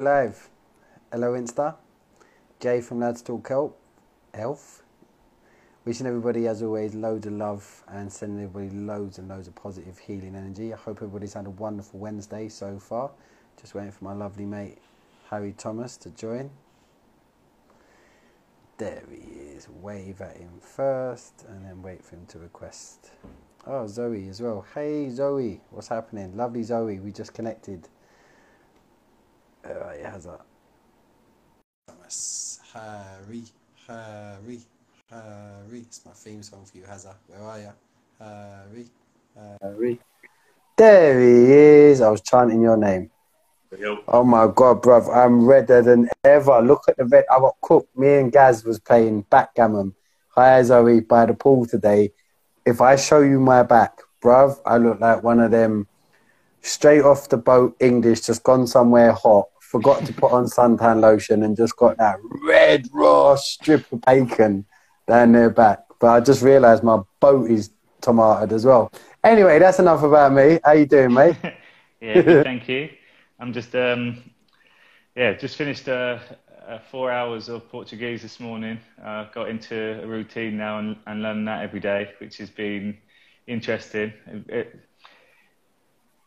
[0.00, 0.48] Live.
[1.10, 1.74] Hello, Insta.
[2.60, 3.76] Jay from Lads Talk Kelp.
[4.32, 4.84] Elf.
[5.84, 9.98] Wishing everybody, as always, loads of love and sending everybody loads and loads of positive
[9.98, 10.72] healing energy.
[10.72, 13.10] I hope everybody's had a wonderful Wednesday so far.
[13.60, 14.78] Just waiting for my lovely mate
[15.30, 16.50] Harry Thomas to join.
[18.76, 19.68] There he is.
[19.68, 23.10] Wave at him first and then wait for him to request.
[23.66, 24.64] Oh, Zoe as well.
[24.76, 25.60] Hey, Zoe.
[25.70, 26.36] What's happening?
[26.36, 27.00] Lovely Zoe.
[27.00, 27.88] We just connected.
[29.64, 30.40] Uh, yeah, how's that?
[31.88, 33.42] Thomas, Harry,
[33.86, 34.60] Harry,
[35.10, 35.80] Harry.
[35.80, 37.14] It's my theme song for you, Hazza.
[37.26, 37.72] Where are you?
[38.18, 38.86] Harry,
[39.60, 40.00] Harry.
[40.76, 42.00] There he is.
[42.00, 43.10] I was chanting your name.
[44.06, 46.60] Oh my god, bruv, I'm redder than ever.
[46.62, 47.24] Look at the red.
[47.30, 47.96] I got cooked.
[47.98, 49.94] Me and Gaz was playing backgammon.
[50.28, 52.12] Hi Zoe by the pool today.
[52.64, 55.86] If I show you my back, bruv, I look like one of them
[56.62, 61.42] straight off the boat English, just gone somewhere hot, forgot to put on suntan lotion
[61.42, 64.64] and just got that red raw strip of bacon
[65.06, 65.80] down their back.
[66.00, 68.92] But I just realised my boat is tomatoed as well.
[69.24, 70.60] Anyway, that's enough about me.
[70.64, 71.36] How you doing, mate?
[72.00, 72.88] yeah, good, thank you.
[73.40, 74.22] I'm just um,
[75.16, 76.18] yeah, just finished uh,
[76.66, 78.78] uh, four hours of Portuguese this morning.
[79.04, 82.96] Uh, got into a routine now and, and learning that every day, which has been
[83.46, 84.12] interesting.
[84.48, 84.87] It,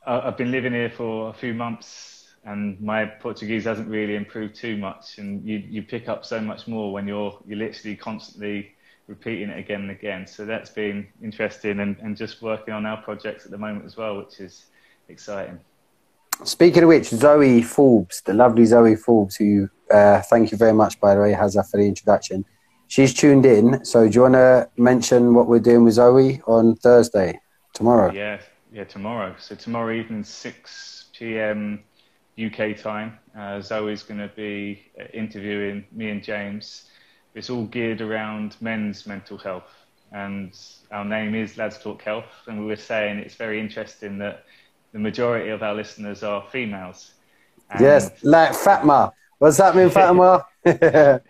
[0.05, 4.77] I've been living here for a few months, and my Portuguese hasn't really improved too
[4.77, 5.19] much.
[5.19, 8.75] And you you pick up so much more when you're you're literally constantly
[9.07, 10.25] repeating it again and again.
[10.25, 13.95] So that's been interesting, and, and just working on our projects at the moment as
[13.95, 14.65] well, which is
[15.07, 15.59] exciting.
[16.43, 20.99] Speaking of which, Zoe Forbes, the lovely Zoe Forbes, who uh, thank you very much,
[20.99, 22.43] by the way, Hazza, for the introduction.
[22.87, 23.85] She's tuned in.
[23.85, 27.39] So do you want to mention what we're doing with Zoe on Thursday,
[27.73, 28.11] tomorrow?
[28.11, 28.41] Yeah,
[28.71, 29.35] yeah, tomorrow.
[29.37, 31.83] So tomorrow evening, 6 p.m.
[32.43, 36.89] UK time, uh, Zoe's going to be uh, interviewing me and James.
[37.35, 39.69] It's all geared around men's mental health.
[40.13, 40.57] And
[40.91, 42.31] our name is Lads Talk Health.
[42.47, 44.45] And we were saying it's very interesting that
[44.93, 47.11] the majority of our listeners are females.
[47.69, 49.13] And yes, like Fatma.
[49.37, 50.45] What's that mean, Fatma?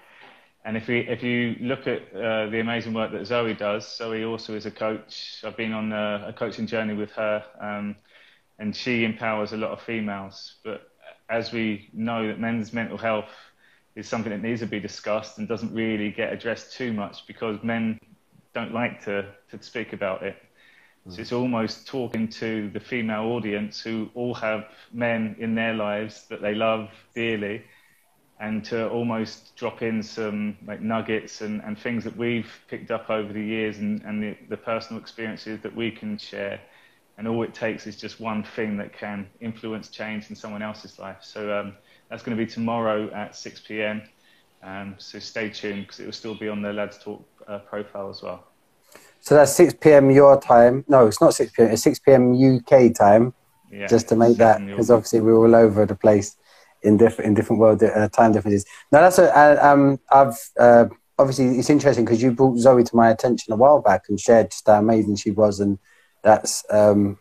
[0.64, 4.24] and if, we, if you look at uh, the amazing work that Zoe does, Zoe
[4.24, 5.42] also is a coach.
[5.44, 7.96] I've been on a, a coaching journey with her, um,
[8.60, 10.56] and she empowers a lot of females.
[10.64, 10.92] But
[11.30, 13.30] as we know that men's mental health
[13.96, 17.58] is something that needs to be discussed and doesn't really get addressed too much because
[17.64, 18.00] men
[18.54, 20.36] don't like to, to speak about it.
[21.10, 26.28] So it's almost talking to the female audience who all have men in their lives
[26.30, 27.64] that they love dearly
[28.42, 33.08] and to almost drop in some like nuggets and, and things that we've picked up
[33.12, 36.60] over the years and, and the, the personal experiences that we can share.
[37.20, 40.98] And all it takes is just one thing that can influence change in someone else's
[40.98, 41.20] life.
[41.22, 41.74] So um,
[42.10, 44.02] that's going to be tomorrow at 6 p.m.
[44.64, 48.10] Um, so stay tuned because it will still be on the Lads Talk uh, profile
[48.10, 48.48] as well.
[49.20, 50.10] So that's 6 p.m.
[50.10, 50.84] your time.
[50.88, 51.70] No, it's not 6 p.m.
[51.70, 52.34] It's 6 p.m.
[52.34, 53.36] UK time.
[53.72, 56.36] Yeah, just to make that, because obviously we're all over the place
[56.84, 58.66] in different in different world uh, time differences.
[58.92, 60.86] Now that's a, uh, um, I've uh,
[61.18, 64.52] obviously it's interesting because you brought Zoe to my attention a while back and shared
[64.52, 65.78] just how amazing she was, and
[66.24, 67.18] that's um,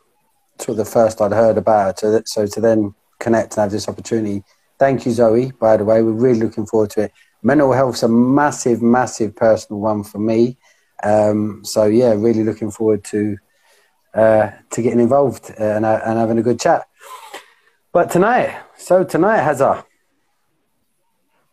[0.58, 2.22] sort of the first I'd heard about her.
[2.26, 4.42] So, so to then connect and have this opportunity.
[4.78, 5.52] Thank you, Zoe.
[5.60, 7.12] By the way, we're really looking forward to it.
[7.42, 10.56] Mental health's a massive, massive personal one for me.
[11.02, 13.36] Um, so yeah, really looking forward to
[14.14, 16.86] uh, to getting involved uh, and, uh, and having a good chat.
[17.92, 19.84] But tonight, so tonight, has a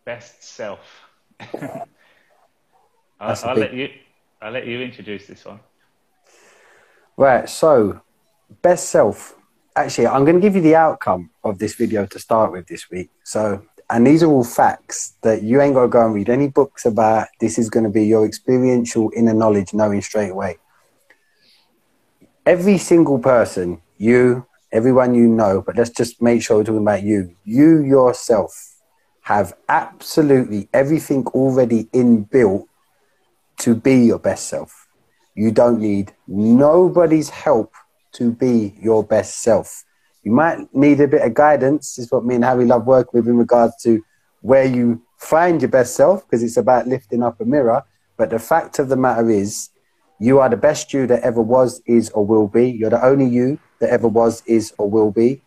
[0.05, 0.79] Best self.
[1.39, 1.85] I'll,
[3.19, 3.57] I'll big...
[3.57, 3.89] let you.
[4.41, 5.59] I'll let you introduce this one.
[7.17, 7.49] Right.
[7.49, 7.99] So,
[8.61, 9.35] best self.
[9.75, 12.89] Actually, I'm going to give you the outcome of this video to start with this
[12.89, 13.09] week.
[13.23, 16.47] So, and these are all facts that you ain't got to go and read any
[16.47, 17.27] books about.
[17.41, 20.57] This is going to be your experiential inner knowledge, knowing straight away.
[22.45, 27.03] Every single person, you, everyone you know, but let's just make sure we're talking about
[27.03, 27.35] you.
[27.43, 28.75] You yourself
[29.21, 32.65] have absolutely everything already inbuilt
[33.59, 34.87] to be your best self.
[35.35, 37.73] You don't need nobody's help
[38.13, 39.83] to be your best self.
[40.23, 41.97] You might need a bit of guidance.
[41.97, 44.03] Is what me and Harry love working with in regards to
[44.41, 47.83] where you find your best self, because it's about lifting up a mirror.
[48.17, 49.69] But the fact of the matter is,
[50.19, 52.69] you are the best you that ever was, is, or will be.
[52.69, 55.41] You're the only you that ever was, is, or will be.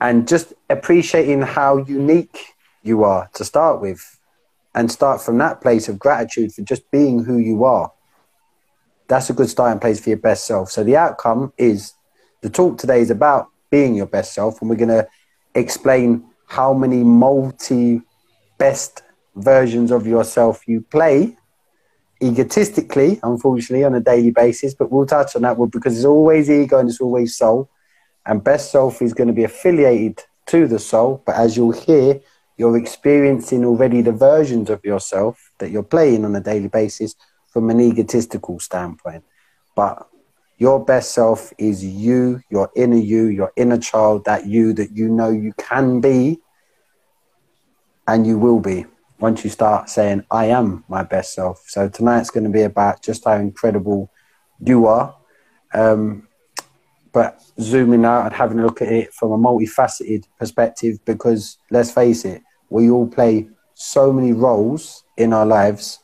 [0.00, 4.18] And just appreciating how unique you are to start with,
[4.74, 7.90] and start from that place of gratitude for just being who you are.
[9.08, 10.70] That's a good starting place for your best self.
[10.70, 11.94] So the outcome is
[12.42, 15.08] the talk today is about being your best self, and we're going to
[15.54, 18.02] explain how many multi
[18.58, 19.02] best
[19.34, 21.36] versions of yourself you play
[22.22, 24.74] egotistically, unfortunately, on a daily basis.
[24.74, 27.70] But we'll touch on that because it's always ego and it's always soul.
[28.24, 31.22] And best self is going to be affiliated to the soul.
[31.24, 32.20] But as you'll hear,
[32.56, 37.14] you're experiencing already the versions of yourself that you're playing on a daily basis
[37.48, 39.24] from an egotistical standpoint.
[39.74, 40.08] But
[40.58, 45.08] your best self is you, your inner you, your inner child, that you that you
[45.08, 46.40] know you can be
[48.08, 48.86] and you will be
[49.18, 51.64] once you start saying, I am my best self.
[51.66, 54.10] So tonight's going to be about just how incredible
[54.60, 55.16] you are.
[55.72, 56.28] Um,
[57.12, 61.90] but zooming out and having a look at it from a multifaceted perspective because let's
[61.90, 66.00] face it, we all play so many roles in our lives.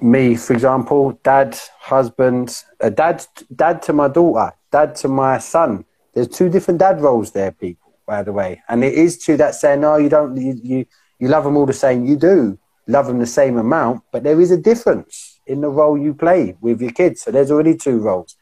[0.00, 5.84] Me, for example, dad, husband, a dad, dad to my daughter, dad to my son.
[6.12, 8.62] There's two different dad roles there, people, by the way.
[8.68, 10.86] And it is true that saying, no, you don't, you, you,
[11.18, 12.06] you love them all the same.
[12.06, 15.96] You do love them the same amount, but there is a difference in the role
[15.98, 17.22] you play with your kids.
[17.22, 18.36] So there's already two roles.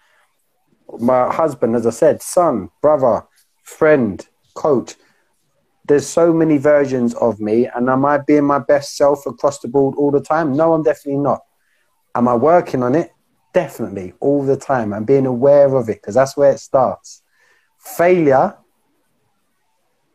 [0.98, 3.24] My husband, as I said, son, brother,
[3.62, 4.24] friend,
[4.54, 4.94] coach.
[5.86, 9.68] There's so many versions of me, and am I being my best self across the
[9.68, 10.54] board all the time?
[10.54, 11.40] No, I'm definitely not.
[12.14, 13.10] Am I working on it?
[13.52, 14.92] Definitely, all the time.
[14.92, 17.22] I'm being aware of it because that's where it starts.
[17.78, 18.56] Failure,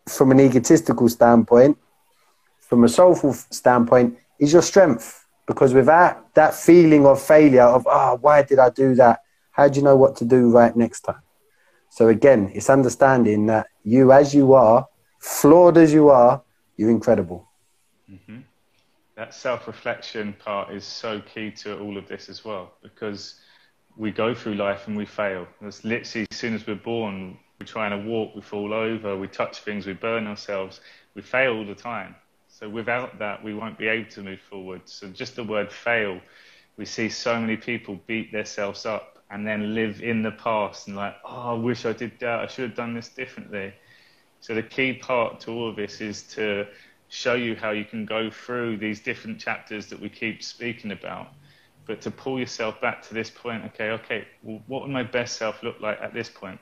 [0.07, 1.77] from an egotistical standpoint,
[2.67, 5.25] from a soulful standpoint, is your strength.
[5.47, 9.21] Because without that feeling of failure, of, ah, oh, why did I do that?
[9.51, 11.21] How do you know what to do right next time?
[11.89, 14.85] So again, it's understanding that you, as you are,
[15.19, 16.43] flawed as you are,
[16.75, 17.47] you're incredible.
[18.11, 18.39] Mm-hmm.
[19.15, 23.39] That self-reflection part is so key to all of this as well, because
[23.95, 25.47] we go through life and we fail.
[25.61, 29.27] It's literally as soon as we're born, we're trying to walk, we fall over, we
[29.27, 30.81] touch things, we burn ourselves,
[31.15, 32.15] we fail all the time.
[32.59, 34.81] So without that, we won't be able to move forward.
[34.85, 36.19] So just the word fail,
[36.75, 40.95] we see so many people beat themselves up and then live in the past and
[40.95, 42.39] like, oh, I wish I did that.
[42.39, 43.75] I should have done this differently.
[44.39, 46.65] So the key part to all of this is to
[47.09, 51.27] show you how you can go through these different chapters that we keep speaking about,
[51.85, 53.65] but to pull yourself back to this point.
[53.65, 56.59] Okay, okay, well, what would my best self look like at this point?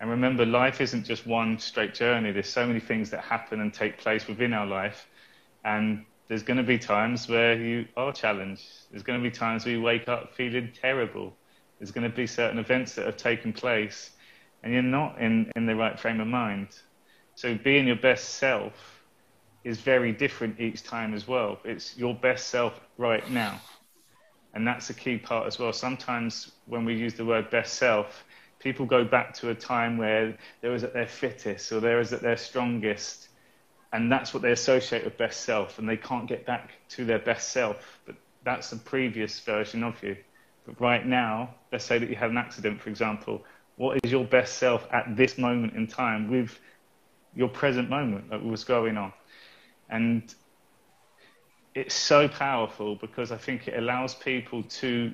[0.00, 2.30] And remember, life isn't just one straight journey.
[2.32, 5.08] There's so many things that happen and take place within our life.
[5.64, 8.90] And there's going to be times where you are challenged.
[8.90, 11.34] There's going to be times where you wake up feeling terrible.
[11.78, 14.10] There's going to be certain events that have taken place
[14.66, 16.68] and you're not in, in the right frame of mind.
[17.36, 18.72] So being your best self
[19.62, 21.58] is very different each time as well.
[21.64, 23.60] It's your best self right now.
[24.54, 25.72] And that's a key part as well.
[25.72, 28.24] Sometimes when we use the word best self,
[28.66, 32.12] people go back to a time where they was at their fittest or they was
[32.12, 33.28] at their strongest
[33.92, 37.20] and that's what they associate with best self and they can't get back to their
[37.20, 38.00] best self.
[38.06, 40.16] But that's a previous version of you.
[40.66, 43.44] But right now let's say that you had an accident for example
[43.76, 46.58] what is your best self at this moment in time with
[47.36, 49.12] your present moment that was going on?
[49.90, 50.34] And
[51.76, 55.12] it's so powerful because i think it allows people to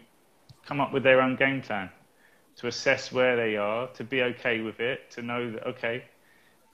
[0.64, 1.90] come up with their own game plan
[2.56, 6.04] to assess where they are, to be okay with it, to know that, okay,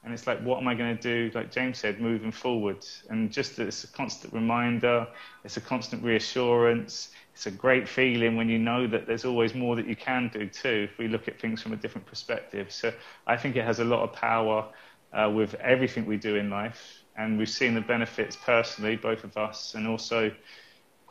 [0.04, 2.86] and it's like, what am I going to do, like James said, moving forward?
[3.10, 5.06] And just it's a constant reminder,
[5.44, 9.74] it's a constant reassurance, it's a great feeling when you know that there's always more
[9.76, 12.70] that you can do too, if we look at things from a different perspective.
[12.70, 12.93] So
[13.26, 14.69] I think it has a lot of power
[15.12, 17.03] uh, with everything we do in life.
[17.17, 20.32] And we've seen the benefits personally, both of us, and also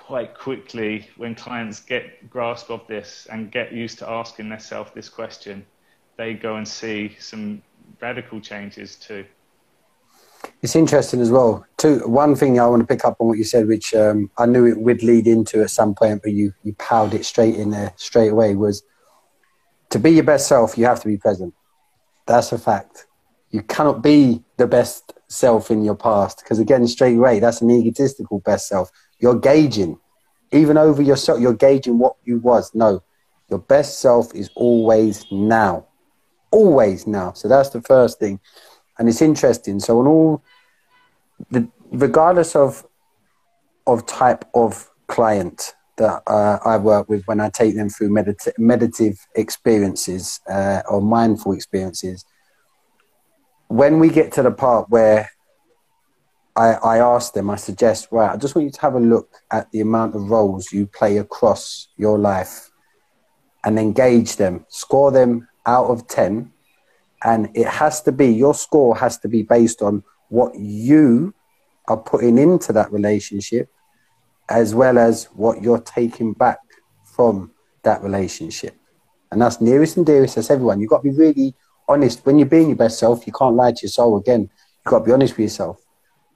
[0.08, 5.10] quite quickly when clients get grasp of this and get used to asking themselves this
[5.10, 5.66] question,
[6.16, 7.62] they go and see some
[8.02, 9.26] radical changes too.
[10.62, 11.66] It's interesting as well.
[11.76, 14.46] Two, one thing I want to pick up on what you said, which um, I
[14.46, 17.72] knew it would lead into at some point, but you you powered it straight in
[17.72, 18.56] there straight away.
[18.56, 18.84] Was
[19.90, 21.54] to be your best self, you have to be present.
[22.28, 23.08] That's a fact.
[23.50, 27.72] You cannot be the best self in your past because again, straight away, that's an
[27.72, 30.00] egotistical best self you're gauging,
[30.52, 32.74] even over yourself, you're gauging what you was.
[32.74, 33.04] No,
[33.50, 35.88] your best self is always now.
[36.52, 37.34] Always now.
[37.34, 38.40] So that's the first thing.
[38.98, 39.80] And it's interesting.
[39.80, 40.44] So on all
[41.52, 42.86] the regardless of
[43.86, 48.58] of type of client that uh, I work with when I take them through medita-
[48.58, 52.24] meditative experiences uh, or mindful experiences,
[53.68, 55.30] when we get to the part where
[56.58, 59.32] I, I ask them, I suggest, right, I just want you to have a look
[59.52, 62.72] at the amount of roles you play across your life
[63.64, 66.52] and engage them, score them out of 10,
[67.24, 71.34] And it has to be, your score has to be based on what you
[71.88, 73.70] are putting into that relationship
[74.50, 76.60] as well as what you're taking back
[77.04, 77.52] from
[77.84, 78.76] that relationship.
[79.32, 80.80] And that's nearest and dearest, that's everyone.
[80.80, 81.54] You've got to be really
[81.88, 82.26] honest.
[82.26, 84.42] When you're being your best self, you can't lie to your soul again.
[84.42, 85.87] You've got to be honest with yourself.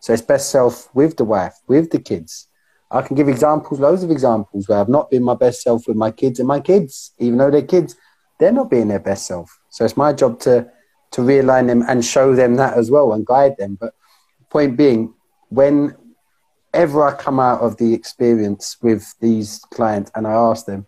[0.01, 2.47] So it's best self with the wife, with the kids.
[2.89, 5.95] I can give examples, loads of examples where I've not been my best self with
[5.95, 7.95] my kids and my kids, even though they're kids,
[8.39, 9.59] they're not being their best self.
[9.69, 10.69] So it's my job to
[11.11, 13.77] to realign them and show them that as well and guide them.
[13.79, 13.93] But
[14.49, 15.13] point being,
[15.49, 20.85] whenever I come out of the experience with these clients and I ask them,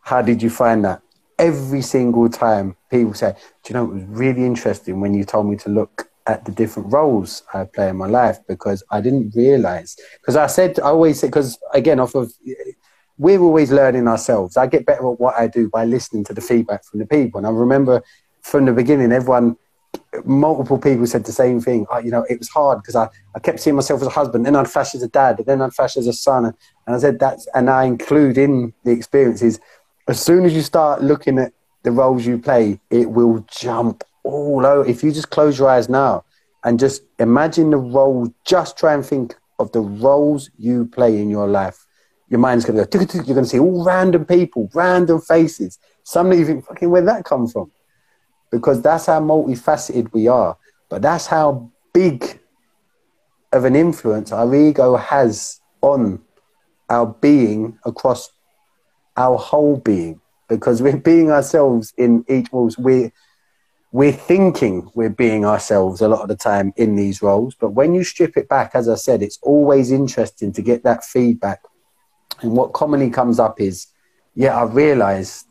[0.00, 1.02] how did you find that?
[1.38, 3.32] Every single time people say,
[3.64, 6.52] do you know, it was really interesting when you told me to look at the
[6.52, 9.96] different roles I play in my life because I didn't realize.
[10.20, 12.32] Because I said, I always say, because again, off of,
[13.16, 14.56] we're always learning ourselves.
[14.56, 17.38] I get better at what I do by listening to the feedback from the people.
[17.38, 18.02] And I remember
[18.42, 19.56] from the beginning, everyone,
[20.24, 21.86] multiple people said the same thing.
[22.04, 24.54] You know, it was hard because I, I kept seeing myself as a husband, then
[24.54, 26.44] I'd flash as a dad, and then I'd flash as a son.
[26.44, 29.58] And I said that's, and I include in the experiences
[30.08, 34.52] as soon as you start looking at the roles you play, it will jump Oh,
[34.52, 34.88] all over.
[34.88, 36.24] If you just close your eyes now
[36.62, 41.30] and just imagine the roles, just try and think of the roles you play in
[41.30, 41.86] your life.
[42.28, 45.78] Your mind's going to go, you're going to see all random people, random faces.
[46.04, 47.72] Some of you think, fucking, where'd that come from?
[48.52, 50.58] Because that's how multifaceted we are.
[50.90, 52.38] But that's how big
[53.52, 56.20] of an influence our ego has on
[56.90, 58.30] our being across
[59.16, 60.20] our whole being
[60.50, 62.76] because we're being ourselves in each roles.
[62.76, 63.10] We're,
[63.90, 67.54] we're thinking we're being ourselves a lot of the time in these roles.
[67.54, 71.04] But when you strip it back, as I said, it's always interesting to get that
[71.04, 71.62] feedback.
[72.42, 73.86] And what commonly comes up is,
[74.34, 75.46] yeah, I realized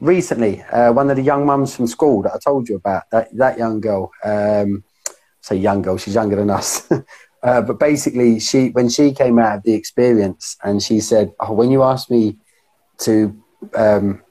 [0.00, 3.34] recently, uh, one of the young mums from school that I told you about, that,
[3.36, 4.82] that young girl, um,
[5.40, 6.90] say young girl, she's younger than us.
[7.42, 11.52] Uh, but basically, she when she came out of the experience and she said, "Oh,
[11.52, 12.36] when you asked me
[12.98, 13.36] to
[13.74, 14.22] um,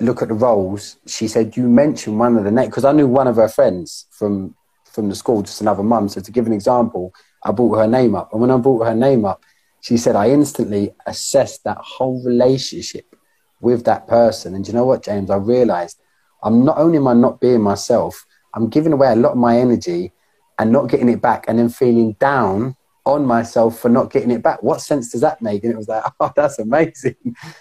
[0.00, 3.06] look at the roles, she said you mentioned one of the names because I knew
[3.06, 4.54] one of her friends from
[4.84, 6.08] from the school, just another mum.
[6.08, 7.14] So to give an example,
[7.44, 9.44] I brought her name up, and when I brought her name up,
[9.80, 13.14] she said I instantly assessed that whole relationship
[13.60, 14.54] with that person.
[14.54, 15.30] And you know what, James?
[15.30, 16.00] I realised
[16.42, 19.58] I'm not only am I not being myself, I'm giving away a lot of my
[19.58, 20.12] energy
[20.58, 22.76] and not getting it back, and then feeling down
[23.10, 24.62] on myself for not getting it back.
[24.62, 25.64] What sense does that make?
[25.64, 27.16] And it was like, oh, that's amazing.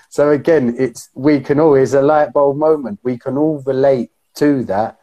[0.10, 3.00] So again, it's we can all always a light bulb moment.
[3.04, 5.00] We can all relate to that.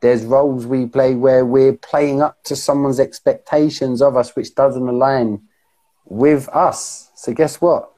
[0.00, 4.88] There's roles we play where we're playing up to someone's expectations of us, which doesn't
[4.88, 5.42] align
[6.06, 7.10] with us.
[7.14, 7.92] So guess what?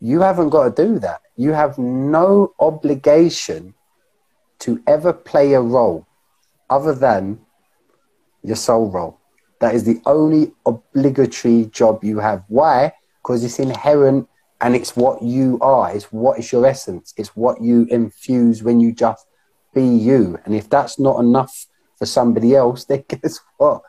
[0.00, 1.22] You haven't got to do that.
[1.36, 3.74] You have no obligation
[4.60, 6.06] to ever play a role
[6.68, 7.40] other than
[8.42, 9.19] your soul role.
[9.60, 12.44] That is the only obligatory job you have.
[12.48, 12.92] Why?
[13.22, 14.26] Because it's inherent
[14.62, 15.94] and it's what you are.
[15.94, 17.14] It's what is your essence.
[17.16, 19.26] It's what you infuse when you just
[19.74, 20.38] be you.
[20.44, 23.82] And if that's not enough for somebody else, then guess what?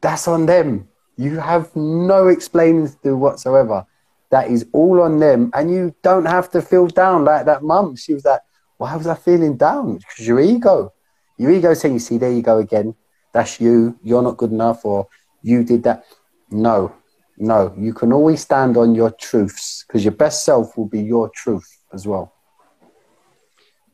[0.00, 0.88] That's on them.
[1.16, 3.86] You have no explaining to do whatsoever.
[4.30, 5.50] That is all on them.
[5.52, 7.96] And you don't have to feel down like that mum.
[7.96, 8.40] She was like,
[8.78, 9.98] why was I feeling down?
[9.98, 10.94] Because your ego.
[11.36, 12.94] Your ego saying, you see, there you go again
[13.32, 15.08] that's you, you're not good enough, or
[15.42, 16.04] you did that.
[16.50, 16.94] No,
[17.38, 17.74] no.
[17.78, 21.68] You can always stand on your truths because your best self will be your truth
[21.92, 22.34] as well.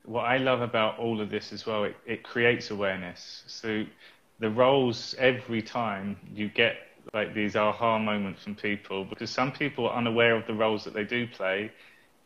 [0.04, 3.45] What I love about all of this as well, it, it creates awareness.
[3.47, 3.85] So
[4.40, 6.76] the roles every time you get
[7.14, 10.92] like these aha moments from people because some people are unaware of the roles that
[10.92, 11.71] they do play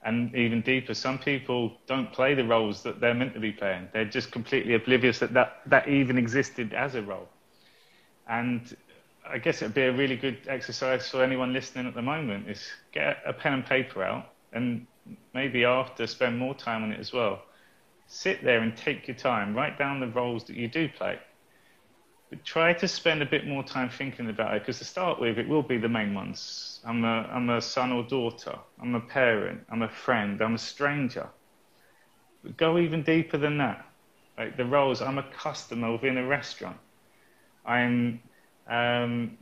[0.05, 3.89] and even deeper, some people don't play the roles that they're meant to be playing.
[3.93, 7.29] They're just completely oblivious that that, that even existed as a role.
[8.29, 8.77] And
[9.29, 12.67] I guess it'd be a really good exercise for anyone listening at the moment is
[12.93, 14.87] get a pen and paper out and
[15.35, 17.43] maybe after spend more time on it as well.
[18.09, 19.55] Sit there and take your time.
[19.55, 21.19] Write down the roles that you do play.
[22.45, 25.49] Try to spend a bit more time thinking about it because to start with, it
[25.49, 28.59] will be the main ones I'm a, I'm a son or daughter.
[28.81, 29.65] I'm a parent.
[29.71, 30.41] I'm a friend.
[30.43, 31.29] I'm a stranger.
[32.43, 33.87] But go even deeper than that.
[34.37, 36.79] Like the roles, I'm a customer within a restaurant.
[37.65, 38.21] I'm,
[38.67, 39.39] um,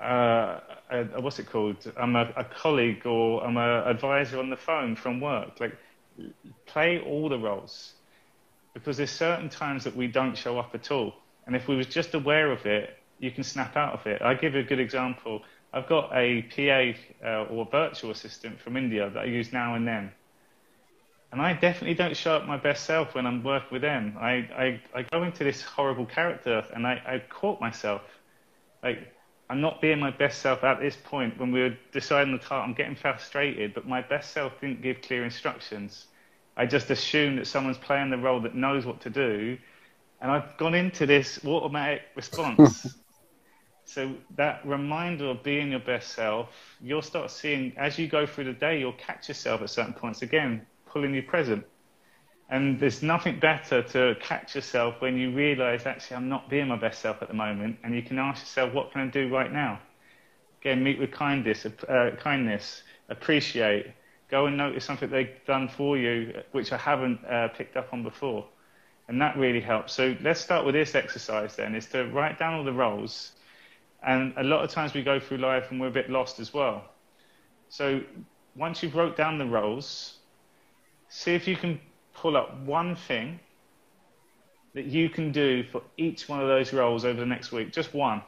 [0.00, 0.60] uh,
[0.90, 1.76] a, a, what's it called?
[1.96, 5.60] I'm a, a colleague or I'm an advisor on the phone from work.
[5.60, 5.76] Like,
[6.66, 7.92] play all the roles
[8.74, 11.14] because there's certain times that we don't show up at all.
[11.48, 14.20] And if we was just aware of it, you can snap out of it.
[14.20, 15.42] I give a good example.
[15.72, 19.88] I've got a PA uh, or virtual assistant from India that I use now and
[19.88, 20.12] then.
[21.32, 24.18] And I definitely don't show up my best self when I'm working with them.
[24.20, 28.02] I, I, I go into this horrible character and I, I caught myself.
[28.82, 29.14] Like,
[29.48, 32.52] I'm not being my best self at this point when we were deciding the task.
[32.52, 36.08] I'm getting frustrated, but my best self didn't give clear instructions.
[36.58, 39.56] I just assume that someone's playing the role that knows what to do.
[40.20, 42.86] And I've gone into this automatic response.
[43.84, 46.48] so that reminder of being your best self,
[46.80, 50.22] you'll start seeing as you go through the day, you'll catch yourself at certain points
[50.22, 51.64] again, pulling you present.
[52.50, 56.76] And there's nothing better to catch yourself when you realize, actually, I'm not being my
[56.76, 57.78] best self at the moment.
[57.84, 59.80] And you can ask yourself, what can I do right now?
[60.62, 63.92] Again, meet with kindness, uh, kindness, appreciate,
[64.30, 68.02] go and notice something they've done for you, which I haven't uh, picked up on
[68.02, 68.46] before.
[69.08, 69.94] And that really helps.
[69.94, 73.32] So let's start with this exercise then, is to write down all the roles
[74.02, 76.54] and a lot of times we go through life and we're a bit lost as
[76.54, 76.84] well.
[77.68, 78.00] So
[78.54, 80.18] once you've wrote down the roles,
[81.08, 81.80] see if you can
[82.14, 83.40] pull up one thing
[84.74, 87.92] that you can do for each one of those roles over the next week, just
[87.92, 88.22] one.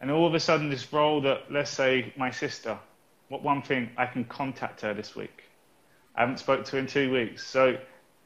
[0.00, 2.78] And all of a sudden, this role that, let's say, my sister,
[3.28, 5.44] what one thing I can contact her this week?
[6.16, 7.46] I haven't spoke to her in two weeks.
[7.46, 7.76] So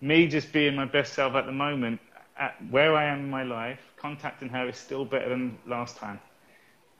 [0.04, 1.98] me just being my best self at the moment,
[2.36, 6.20] at where I am in my life, contacting her is still better than last time.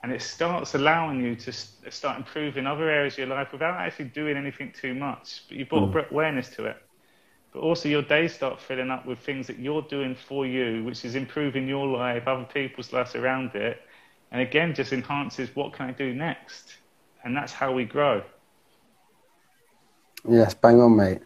[0.02, 4.06] And it starts allowing you to start improving other areas of your life without actually
[4.06, 5.44] doing anything too much.
[5.48, 6.10] But you brought mm.
[6.10, 6.76] awareness to it.
[7.52, 11.04] But also, your days start filling up with things that you're doing for you, which
[11.04, 13.80] is improving your life, other people's lives around it.
[14.32, 16.76] And again, just enhances what can I do next?
[17.22, 18.22] And that's how we grow.
[20.28, 21.22] Yes, bang on, mate.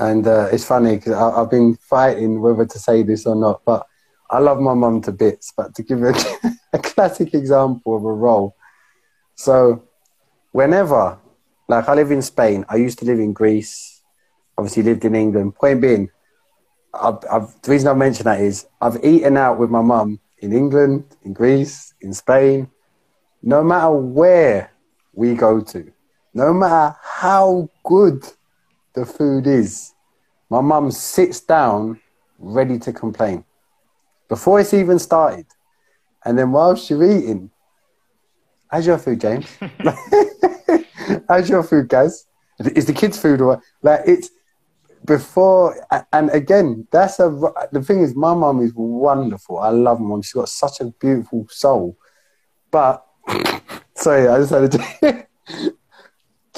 [0.00, 3.86] And uh, it's funny because I've been fighting whether to say this or not, but
[4.30, 5.52] I love my mum to bits.
[5.54, 6.14] But to give a,
[6.72, 8.56] a classic example of a role,
[9.34, 9.84] so
[10.52, 11.18] whenever,
[11.68, 14.00] like I live in Spain, I used to live in Greece,
[14.56, 15.54] obviously lived in England.
[15.56, 16.08] Point being,
[16.94, 20.54] I've, I've, the reason I mention that is I've eaten out with my mum in
[20.54, 22.70] England, in Greece, in Spain.
[23.42, 24.72] No matter where
[25.12, 25.92] we go to,
[26.32, 28.24] no matter how good
[28.94, 29.94] the food is,
[30.48, 32.00] my mum sits down
[32.38, 33.44] ready to complain
[34.28, 35.46] before it's even started.
[36.24, 37.50] And then whilst you're eating,
[38.68, 39.46] how's your food, James?
[41.28, 42.26] how's your food, guys?
[42.58, 44.30] Is the kids' food or like it's
[45.04, 45.76] before?
[46.12, 47.30] And again, that's a
[47.72, 49.58] the thing is, my mum is wonderful.
[49.58, 50.20] I love mum.
[50.22, 51.96] She's got such a beautiful soul.
[52.70, 53.04] But
[53.94, 55.26] sorry, I just had to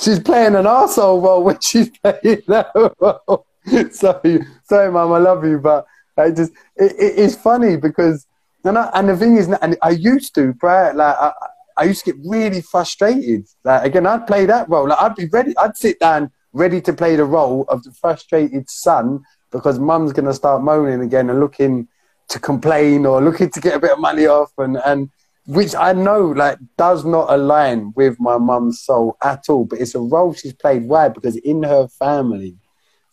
[0.01, 3.47] she's playing an arsehole role when she's playing that role.
[3.91, 8.27] sorry, sorry, mum, I love you, but I just it, it, it's funny because
[8.65, 11.33] and I, and the thing is, and I used to, Brad, like I,
[11.77, 13.47] I used to get really frustrated.
[13.65, 14.89] Like again, I'd play that role.
[14.89, 15.57] Like I'd be ready.
[15.59, 20.35] I'd sit down ready to play the role of the frustrated son because mum's gonna
[20.35, 21.89] start moaning again and looking
[22.29, 25.11] to complain or looking to get a bit of money off and and
[25.47, 29.65] which I know like does not align with my mum's soul at all.
[29.65, 30.85] But it's a role she's played.
[30.85, 31.09] Why?
[31.09, 32.57] Because in her family,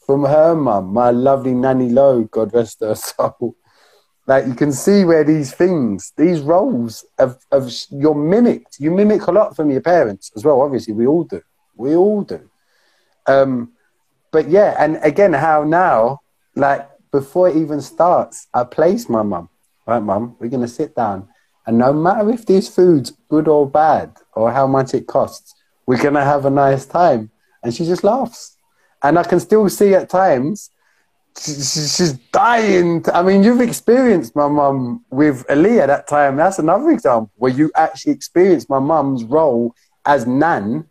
[0.06, 3.56] from her mum, my lovely Nanny Lowe, God rest her soul,
[4.28, 8.80] like you can see where these things, these roles of, of you're mimicked.
[8.80, 10.62] You mimic a lot from your parents as well.
[10.62, 11.42] Obviously, we all do.
[11.76, 12.48] We all do.
[13.26, 13.74] Um,
[14.32, 16.20] but yeah, and again, how now,
[16.56, 19.50] like before it even starts, I place my mum.
[19.88, 21.28] Right, mum, we're gonna sit down
[21.70, 25.54] and no matter if this food's good or bad or how much it costs,
[25.86, 27.30] we're going to have a nice time.
[27.62, 28.58] And she just laughs.
[29.04, 30.72] And I can still see at times
[31.40, 33.06] she's dying.
[33.14, 36.38] I mean, you've experienced my mum with Aaliyah that time.
[36.38, 39.76] That's another example where you actually experienced my mum's role
[40.08, 40.88] as Nan,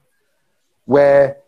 [0.85, 1.39] where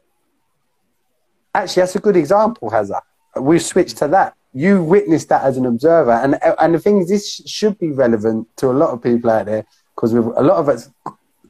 [1.55, 3.01] actually that's a good example, Hazza.
[3.37, 7.08] We've switched to that you witnessed that as an observer, and and the thing is,
[7.08, 10.68] this should be relevant to a lot of people out there because a lot of
[10.68, 10.90] us,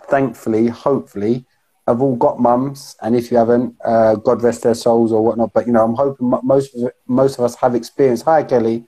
[0.09, 1.47] thankfully, hopefully,
[1.87, 5.53] have all got mums, and if you haven't, uh, God rest their souls or whatnot.
[5.55, 8.25] But you know, I'm hoping most of most of us have experienced.
[8.25, 8.85] Hi, Kelly,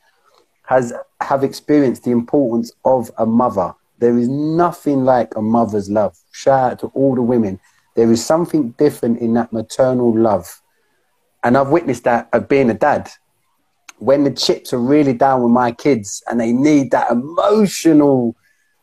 [0.64, 3.74] has have experienced the importance of a mother.
[3.98, 6.18] There is nothing like a mother's love.
[6.32, 7.60] Shout out to all the women.
[7.94, 10.60] There is something different in that maternal love,
[11.44, 13.10] and I've witnessed that of being a dad
[14.02, 18.34] when the chips are really down with my kids and they need that emotional,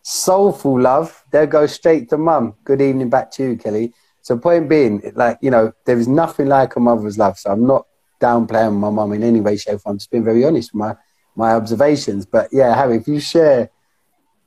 [0.02, 2.56] soulful love, they'll go straight to mum.
[2.64, 3.94] Good evening back to you, Kelly.
[4.22, 7.38] So point being, like, you know, there is nothing like a mother's love.
[7.38, 7.86] So I'm not
[8.22, 10.96] downplaying my mum in any way, shape, or I'm just being very honest with my,
[11.36, 12.26] my observations.
[12.26, 13.70] But yeah, Harry, if you share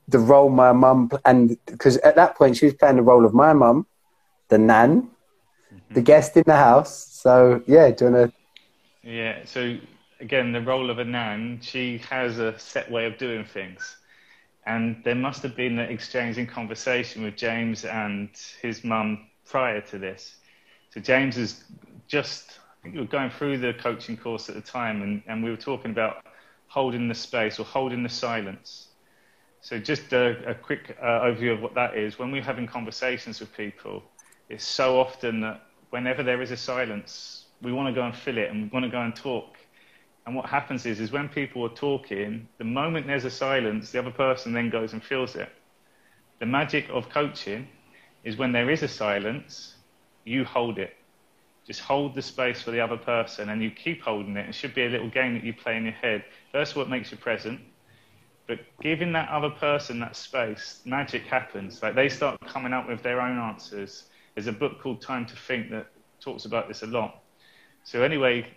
[0.07, 3.33] the role my mum, and because at that point she was playing the role of
[3.35, 3.85] my mum,
[4.49, 5.09] the nan,
[5.69, 6.01] the mm-hmm.
[6.01, 7.09] guest in the house.
[7.11, 9.09] So yeah, do you want to?
[9.09, 9.45] Yeah.
[9.45, 9.77] So
[10.23, 13.97] again, the role of a nan, she has a set way of doing things,
[14.65, 18.29] and there must have been an exchange in conversation with James and
[18.61, 20.37] his mum prior to this.
[20.91, 21.65] So James is
[22.07, 25.43] just, I think we were going through the coaching course at the time, and, and
[25.43, 26.25] we were talking about
[26.67, 28.87] holding the space or holding the silence.
[29.59, 32.17] So just a, a quick uh, overview of what that is.
[32.17, 34.03] When we're having conversations with people,
[34.49, 38.37] it's so often that whenever there is a silence, we want to go and fill
[38.37, 39.57] it and we want to go and talk.
[40.25, 43.99] And what happens is, is when people are talking, the moment there's a silence, the
[43.99, 45.49] other person then goes and fills it.
[46.39, 47.67] The magic of coaching
[48.23, 49.75] is when there is a silence,
[50.23, 50.95] you hold it.
[51.65, 54.49] Just hold the space for the other person and you keep holding it.
[54.49, 56.23] It should be a little game that you play in your head.
[56.51, 57.59] First what makes you present.
[58.47, 61.81] But giving that other person that space, magic happens.
[61.81, 64.05] Like they start coming up with their own answers
[64.35, 65.87] there's a book called Time to Think that
[66.19, 67.21] talks about this a lot.
[67.83, 68.47] So anyway,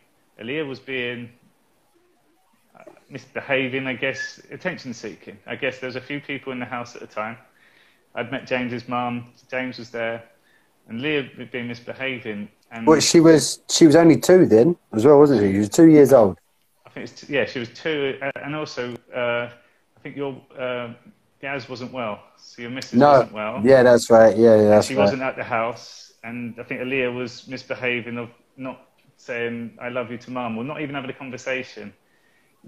[0.41, 1.31] Aaliyah was being
[3.11, 5.39] misbehaving, I guess, attention seeking.
[5.47, 7.37] I guess there was a few people in the house at the time.
[8.15, 9.33] I'd met James's mum.
[9.51, 10.25] James was there,
[10.89, 12.49] and Aaliyah had been misbehaving.
[12.73, 15.53] And well, she was she was only two then as well, wasn't she?
[15.53, 16.39] She was two years old.
[16.85, 20.93] I think it's yeah, she was two, uh, and also uh, I think your uh,
[21.41, 23.11] Gaz wasn't well, so your missus no.
[23.11, 23.61] wasn't well.
[23.63, 24.37] Yeah, that's right.
[24.37, 25.03] Yeah, yeah that's she right.
[25.03, 28.81] wasn't at the house, and I think Aaliyah was misbehaving of not
[29.19, 31.93] saying "I love you" to mum, or not even having a conversation.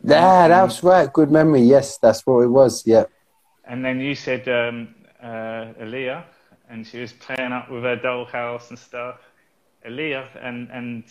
[0.05, 1.13] Yeah, um, that's right.
[1.13, 1.63] Good memory.
[1.63, 2.87] Yes, that's what it was.
[2.87, 3.05] Yeah.
[3.65, 6.25] And then you said um, uh, Aaliyah,
[6.71, 9.17] and she was playing up with her dollhouse and stuff.
[9.87, 11.05] Aaliyah, and and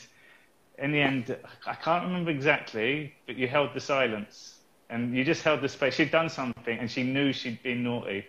[0.78, 4.58] in the end, I can't remember exactly, but you held the silence
[4.90, 5.96] and you just held the space.
[5.96, 8.26] She'd done something, and she knew she'd been naughty.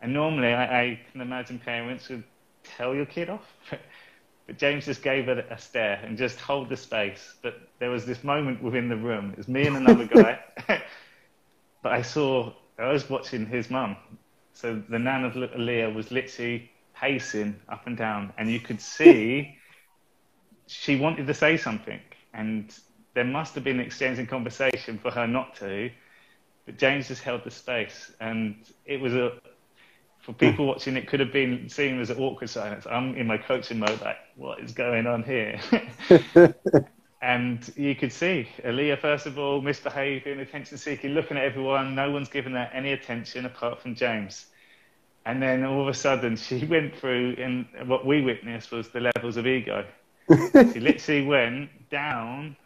[0.00, 2.24] And normally, I, I can imagine parents would
[2.64, 3.46] tell your kid off,
[4.46, 7.34] but James just gave it a stare and just hold the space.
[7.42, 9.30] But there was this moment within the room.
[9.30, 10.38] It was me and another guy,
[11.82, 13.96] but I saw I was watching his mum.
[14.52, 19.56] So the nan of Aaliyah was literally pacing up and down, and you could see
[20.66, 22.00] she wanted to say something,
[22.32, 22.74] and
[23.14, 25.90] there must have been an exchange in conversation for her not to,
[26.66, 29.32] but James just held the space, and it was a
[30.24, 30.70] for people hmm.
[30.70, 30.96] watching.
[30.96, 32.86] It could have been seen as an awkward silence.
[32.90, 35.60] I'm in my coaching mode, like, what is going on here?
[37.22, 41.94] and you could see Aaliyah, first of all, misbehaving, attention seeking, looking at everyone.
[41.94, 44.46] No one's giving her any attention apart from James.
[45.26, 49.00] And then all of a sudden, she went through, and what we witnessed was the
[49.00, 49.84] levels of ego.
[50.52, 52.56] she literally went down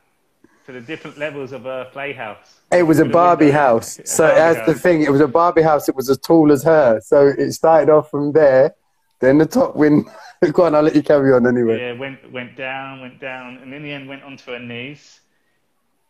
[0.69, 2.61] to the different levels of a playhouse.
[2.71, 3.99] It was a Barbie house.
[4.05, 4.67] So Barbie that's house.
[4.67, 5.01] the thing.
[5.03, 5.89] It was a Barbie house.
[5.89, 7.01] It was as tall as her.
[7.01, 8.75] So it started off from there.
[9.21, 10.05] Then the top wind.
[10.53, 11.81] Go on, I'll let you carry on anyway.
[11.81, 15.21] Yeah, went went down, went down, and in the end went onto her knees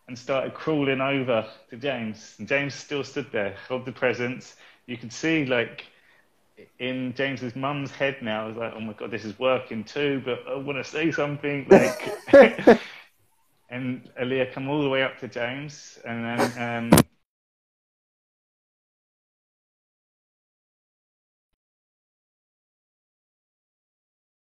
[0.08, 2.34] and started crawling over to James.
[2.40, 4.56] And James still stood there, held the presents.
[4.86, 5.84] You could see like
[6.80, 10.20] in James's mum's head now, I was like, oh my god, this is working too,
[10.24, 11.68] but I want to say something.
[11.70, 12.16] Like
[13.70, 16.40] and Aaliyah come all the way up to James, and then
[16.92, 17.00] um,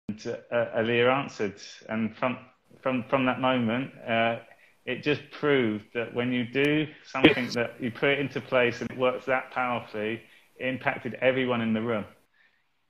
[0.10, 2.38] and, uh, Aaliyah answered, and from
[2.82, 4.38] from from that moment, uh,
[4.86, 8.92] it just proved that when you do something that you put it into place and
[8.92, 10.22] it works that powerfully,
[10.58, 12.06] it impacted everyone in the room.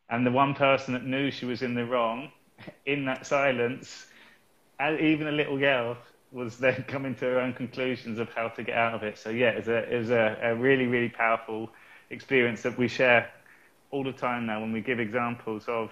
[0.10, 2.32] And the one person that knew she was in the wrong,
[2.86, 4.08] in that silence,
[4.82, 5.98] even a little girl,
[6.34, 9.18] was then coming to her own conclusions of how to get out of it.
[9.18, 9.84] So yeah, it's a
[10.42, 11.70] a, a really really powerful
[12.10, 13.30] experience that we share
[13.92, 15.92] all the time now when we give examples of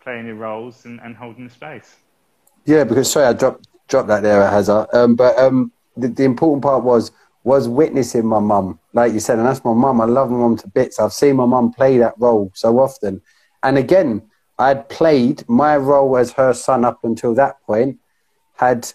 [0.00, 1.96] playing your roles and, and holding the space.
[2.64, 4.92] Yeah, because sorry, I dropped dropped that there, Hazza.
[4.94, 9.38] Um, but um, the, the important part was was witnessing my mum, like you said,
[9.38, 10.00] and that's my mum.
[10.00, 10.98] I love my mum to bits.
[10.98, 13.20] I've seen my mum play that role so often,
[13.62, 14.22] and again,
[14.58, 17.98] I'd played my role as her son up until that point.
[18.54, 18.92] Had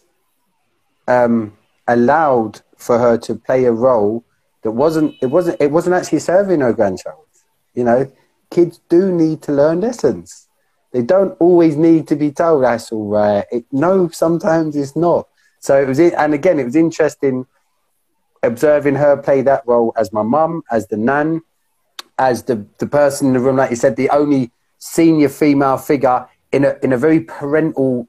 [1.10, 4.24] um, allowed for her to play a role
[4.64, 7.26] that wasn't it wasn't it wasn't actually serving her grandchild.
[7.74, 8.12] You know,
[8.52, 10.48] kids do need to learn lessons.
[10.92, 13.46] They don't always need to be told that's all right.
[13.52, 15.28] It, no, sometimes it's not.
[15.60, 17.46] So it was, and again, it was interesting
[18.44, 21.42] observing her play that role as my mum, as the nan,
[22.18, 26.28] as the the person in the room, like you said, the only senior female figure
[26.52, 28.08] in a in a very parental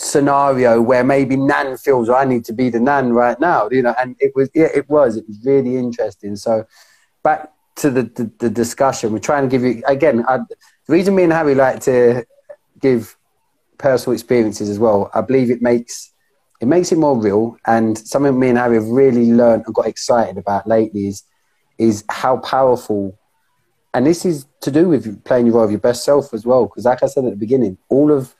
[0.00, 3.94] scenario where maybe Nan feels I need to be the Nan right now, you know,
[3.98, 6.36] and it was yeah, it was it was really interesting.
[6.36, 6.64] So
[7.22, 10.24] back to the the, the discussion, we're trying to give you again.
[10.26, 10.56] I, the
[10.88, 12.24] reason me and Harry like to
[12.80, 13.16] give
[13.78, 16.12] personal experiences as well, I believe it makes
[16.60, 17.56] it makes it more real.
[17.66, 21.24] And something me and Harry have really learned and got excited about lately is
[21.78, 23.18] is how powerful.
[23.92, 26.66] And this is to do with playing your role of your best self as well.
[26.66, 28.34] Because, like I said at the beginning, all of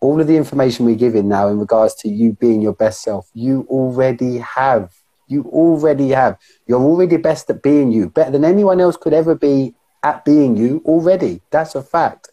[0.00, 3.30] all of the information we're giving now in regards to you being your best self,
[3.34, 4.92] you already have.
[5.26, 6.38] You already have.
[6.66, 10.56] You're already best at being you, better than anyone else could ever be at being
[10.56, 11.42] you already.
[11.50, 12.30] That's a fact.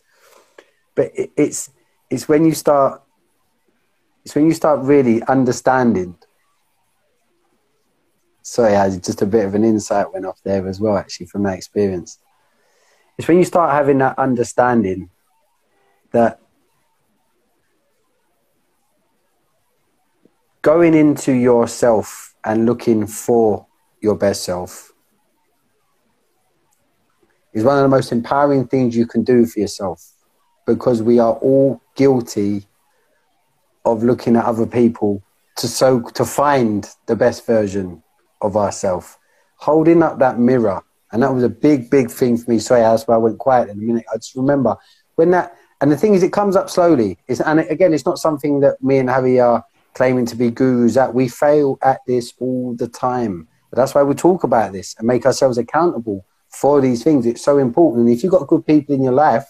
[0.94, 1.72] But it, it's
[2.10, 3.02] it's when you start
[4.24, 6.16] it's when you start really understanding.
[8.42, 11.44] Sorry, I just a bit of an insight went off there as well, actually, from
[11.44, 12.20] that experience.
[13.18, 15.10] It's when you start having that understanding
[16.12, 16.40] that
[20.66, 23.68] going into yourself and looking for
[24.02, 24.94] your best self
[27.54, 30.14] is one of the most empowering things you can do for yourself
[30.66, 32.66] because we are all guilty
[33.86, 35.22] of looking at other people
[35.56, 38.02] to so to find the best version
[38.42, 39.20] of ourselves
[39.58, 42.58] holding up that mirror and that was a big big thing for me.
[42.58, 44.06] Sorry that's why i went quiet in a minute.
[44.12, 44.76] I just remember
[45.14, 47.20] when that and the thing is it comes up slowly.
[47.28, 49.64] It's, and again it's not something that me and harry are
[49.96, 53.48] claiming to be gurus at we fail at this all the time.
[53.72, 57.26] But that's why we talk about this and make ourselves accountable for these things.
[57.26, 58.08] It's so important.
[58.08, 59.48] And if you've got good people in your life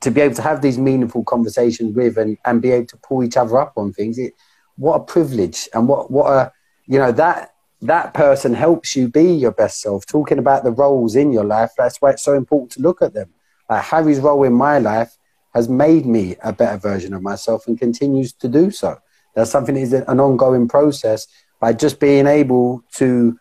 [0.00, 3.22] to be able to have these meaningful conversations with and, and be able to pull
[3.24, 4.34] each other up on things it,
[4.76, 6.52] what a privilege and what what a
[6.86, 10.06] you know that that person helps you be your best self.
[10.06, 13.14] Talking about the roles in your life that's why it's so important to look at
[13.14, 13.30] them.
[13.70, 15.16] Like harry's role in my life
[15.54, 18.98] has made me a better version of myself and continues to do so
[19.34, 21.26] that's something that is an ongoing process
[21.60, 23.38] by just being able to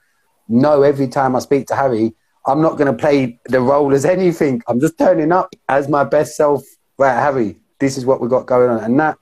[0.47, 2.13] know every time i speak to harry
[2.45, 4.61] I'm not going to play the role as anything.
[4.67, 6.63] I'm just turning up as my best self.
[6.97, 8.83] Right, Harry, this is what we've got going on.
[8.83, 9.17] And that,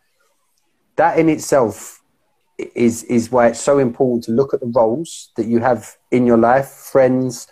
[0.98, 2.02] that in itself
[2.58, 6.26] is, is why it's so important to look at the roles that you have in
[6.26, 7.48] your life friends,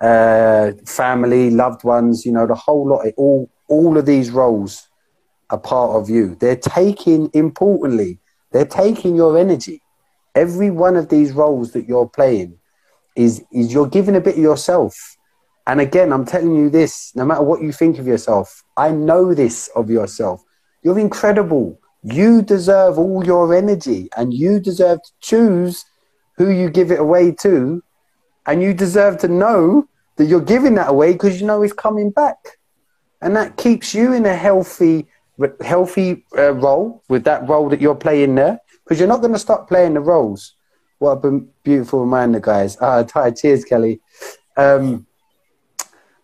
[0.00, 3.06] uh, family, loved ones, you know, the whole lot.
[3.06, 4.88] It All, all of these roles
[5.50, 6.34] are part of you.
[6.34, 8.18] They're taking, importantly,
[8.52, 9.82] they're taking your energy.
[10.34, 12.58] Every one of these roles that you're playing
[13.16, 15.16] is is you're giving a bit of yourself.
[15.66, 19.34] And again, I'm telling you this, no matter what you think of yourself, I know
[19.34, 20.42] this of yourself.
[20.82, 21.78] You're incredible.
[22.02, 25.84] You deserve all your energy and you deserve to choose
[26.36, 27.82] who you give it away to.
[28.46, 29.86] And you deserve to know
[30.16, 32.58] that you're giving that away because you know it's coming back.
[33.20, 35.06] And that keeps you in a healthy,
[35.62, 39.38] healthy uh, role with that role that you're playing there because you're not going to
[39.38, 40.54] stop playing the roles.
[40.98, 42.76] What a beautiful reminder, guys.
[42.80, 44.00] Ah, cheers, Kelly.
[44.56, 45.06] Um,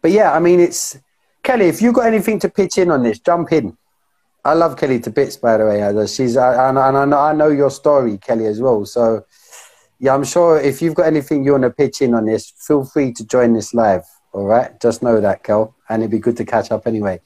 [0.03, 0.99] but yeah, I mean, it's
[1.43, 1.67] Kelly.
[1.67, 3.77] If you've got anything to pitch in on this, jump in.
[4.45, 6.07] I love Kelly to bits, by the way.
[6.07, 8.87] She's and I, know, I know your story, Kelly, as well.
[8.87, 9.25] So
[9.99, 12.85] yeah, I'm sure if you've got anything you want to pitch in on this, feel
[12.85, 14.05] free to join this live.
[14.33, 17.21] All right, just know that, Kel, and it'd be good to catch up anyway.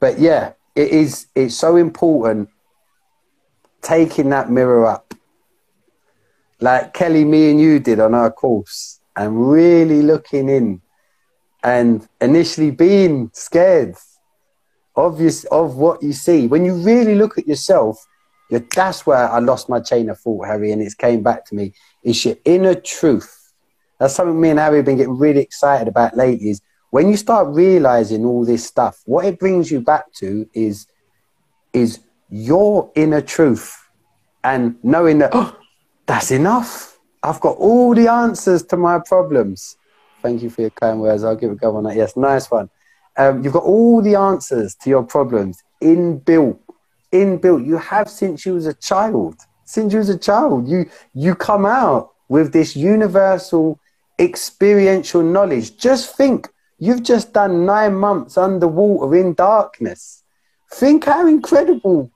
[0.00, 1.26] But yeah, it is.
[1.34, 2.48] It's so important
[3.82, 5.14] taking that mirror up
[6.60, 10.80] like Kelly, me and you did on our course, and really looking in
[11.62, 13.94] and initially being scared
[14.94, 16.46] obvious of what you see.
[16.46, 18.06] When you really look at yourself,
[18.74, 21.74] that's where I lost my chain of thought, Harry, and it's came back to me.
[22.02, 23.52] It's your inner truth.
[23.98, 26.50] That's something me and Harry have been getting really excited about lately.
[26.50, 26.62] Is
[26.96, 30.86] when you start realizing all this stuff, what it brings you back to is
[31.74, 33.76] is your inner truth
[34.42, 35.54] and knowing that oh,
[36.06, 36.98] that's enough.
[37.22, 39.76] I've got all the answers to my problems.
[40.22, 41.22] Thank you for your kind words.
[41.22, 41.96] I'll give a go on that.
[41.96, 42.70] Yes, nice one.
[43.18, 46.58] Um, you've got all the answers to your problems inbuilt.
[47.12, 47.66] Inbuilt.
[47.66, 49.36] You have since you was a child.
[49.66, 53.78] Since you was a child, you you come out with this universal
[54.18, 55.76] experiential knowledge.
[55.76, 60.22] Just think, you've just done nine months underwater in darkness.
[60.72, 62.10] Think how incredible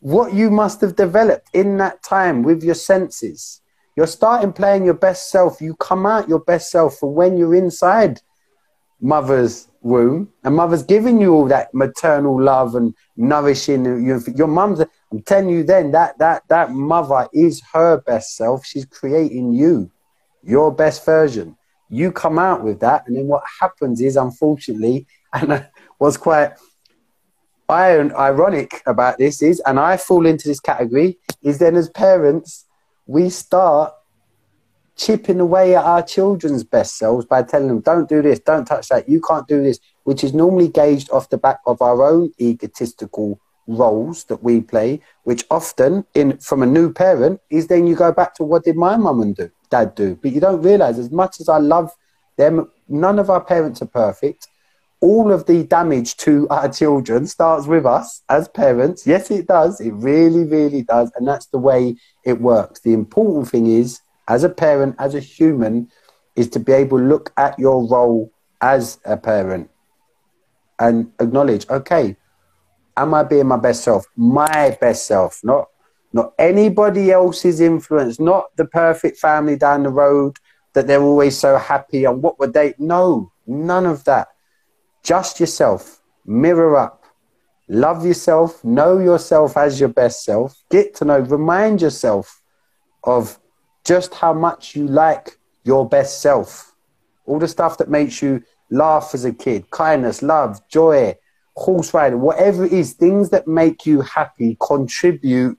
[0.00, 3.60] what you must have developed in that time with your senses.
[3.96, 5.60] You're starting playing your best self.
[5.60, 8.20] You come out your best self for when you're inside
[9.00, 14.22] mother's womb and mother's giving you all that maternal love and nourishing you.
[14.34, 18.66] Your mum's, I'm telling you then that, that, that mother is her best self.
[18.66, 19.90] She's creating you,
[20.42, 21.56] your best version.
[21.88, 23.06] You come out with that.
[23.06, 25.66] And then what happens is, unfortunately, and
[25.98, 26.52] was quite
[27.68, 32.66] ironic about this is, and I fall into this category, is then as parents,
[33.06, 33.92] we start
[34.96, 38.88] chipping away at our children's best selves by telling them, don't do this, don't touch
[38.88, 42.32] that, you can't do this, which is normally gauged off the back of our own
[42.40, 47.94] egotistical roles that we play, which often in from a new parent is then you
[47.94, 50.18] go back to what did my mum and do, dad do.
[50.20, 51.90] But you don't realize as much as I love
[52.36, 54.48] them, none of our parents are perfect.
[55.00, 59.06] All of the damage to our children starts with us as parents.
[59.06, 59.80] Yes, it does.
[59.80, 61.12] It really, really does.
[61.16, 62.80] And that's the way it works.
[62.80, 65.90] The important thing is, as a parent, as a human,
[66.34, 69.70] is to be able to look at your role as a parent
[70.78, 72.16] and acknowledge, okay,
[72.96, 74.06] am I being my best self?
[74.16, 75.68] My best self, not
[76.16, 80.38] not anybody else's influence, not the perfect family down the road
[80.72, 84.28] that they're always so happy and what would they no, none of that.
[85.04, 86.00] Just yourself.
[86.24, 87.04] Mirror up.
[87.68, 92.40] Love yourself, know yourself as your best self, get to know, remind yourself
[93.04, 93.38] of
[93.84, 96.74] just how much you like your best self.
[97.26, 101.16] All the stuff that makes you laugh as a kid, kindness, love, joy,
[101.56, 105.58] horse riding, whatever it is, things that make you happy contribute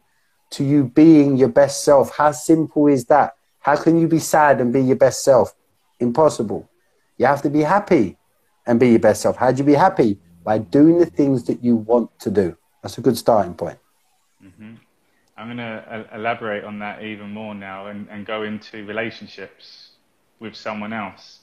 [0.52, 2.16] to you being your best self.
[2.16, 3.36] How simple is that?
[3.60, 5.54] How can you be sad and be your best self?
[6.00, 6.70] Impossible.
[7.18, 8.18] You have to be happy
[8.66, 9.38] and be your best self.
[9.38, 10.20] How do you be happy?
[10.44, 12.56] By doing the things that you want to do.
[12.82, 13.78] That's a good starting point.
[14.44, 14.76] Mm-hmm.
[15.36, 19.92] I'm going to elaborate on that even more now and, and go into relationships
[20.40, 21.40] with someone else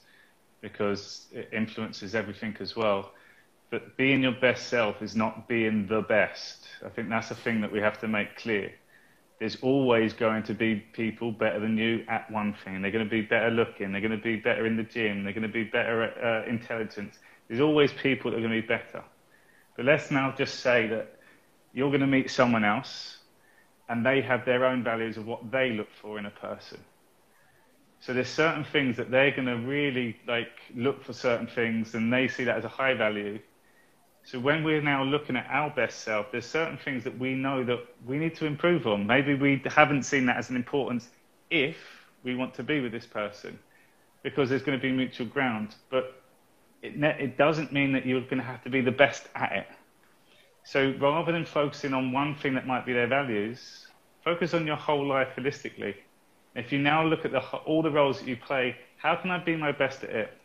[0.61, 3.11] because it influences everything as well.
[3.69, 6.65] But being your best self is not being the best.
[6.85, 8.71] I think that's a thing that we have to make clear.
[9.39, 12.81] There's always going to be people better than you at one thing.
[12.81, 13.91] They're going to be better looking.
[13.91, 15.23] They're going to be better in the gym.
[15.23, 17.19] They're going to be better at uh, intelligence.
[17.47, 19.03] There's always people that are going to be better.
[19.75, 21.19] But let's now just say that
[21.73, 23.17] you're going to meet someone else
[23.89, 26.79] and they have their own values of what they look for in a person.
[27.99, 32.11] So there's certain things that they're going to really like look for certain things, and
[32.11, 33.39] they see that as a high value.
[34.25, 37.63] So when we're now looking at our best self, there's certain things that we know
[37.63, 39.05] that we need to improve on.
[39.05, 41.09] Maybe we haven't seen that as an importance
[41.51, 41.77] if
[42.23, 43.59] we want to be with this person,
[44.23, 45.75] because there's going to be mutual ground.
[45.91, 46.23] But
[46.81, 49.67] it, it doesn't mean that you're going to have to be the best at it.
[50.63, 53.85] So rather than focusing on one thing that might be their values,
[54.23, 55.93] focus on your whole life holistically.
[56.55, 59.37] If you now look at the, all the roles that you play, how can I
[59.37, 60.37] be my best at it?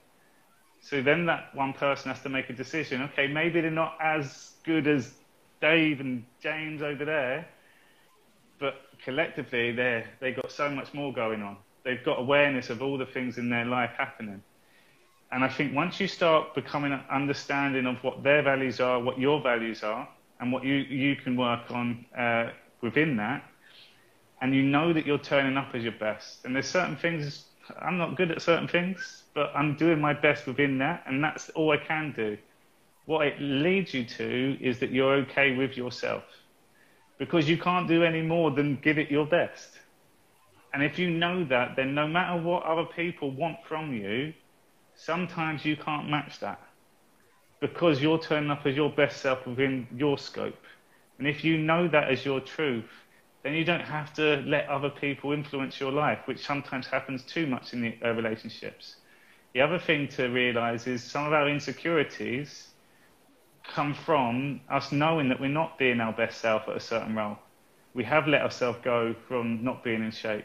[0.81, 3.03] So then that one person has to make a decision.
[3.03, 5.15] Okay, maybe they're not as good as
[5.61, 7.47] Dave and James over there,
[8.59, 11.57] but collectively they they got so much more going on.
[11.85, 14.43] They've got awareness of all the things in their life happening.
[15.33, 19.19] And I think once you start becoming an understanding of what their values are, what
[19.19, 20.09] your values are,
[20.41, 23.45] and what you, you can work on uh, within that,
[24.41, 26.45] and you know that you're turning up as your best.
[26.45, 27.45] And there's certain things
[27.81, 31.51] I'm not good at certain things, but I'm doing my best within that, and that's
[31.51, 32.39] all I can do.
[33.07, 36.25] What it leads you to is that you're okay with yourself,
[37.19, 39.79] because you can't do any more than give it your best.
[40.73, 44.33] And if you know that, then no matter what other people want from you,
[44.95, 46.61] sometimes you can't match that
[47.61, 50.65] because you're turning up as your best self within your scope.
[51.19, 52.89] And if you know that as your truth,
[53.43, 57.47] then you don't have to let other people influence your life, which sometimes happens too
[57.47, 58.97] much in the uh, relationships.
[59.55, 62.69] The other thing to realize is some of our insecurities
[63.65, 67.39] come from us knowing that we're not being our best self at a certain role.
[67.95, 70.45] We have let ourselves go from not being in shape.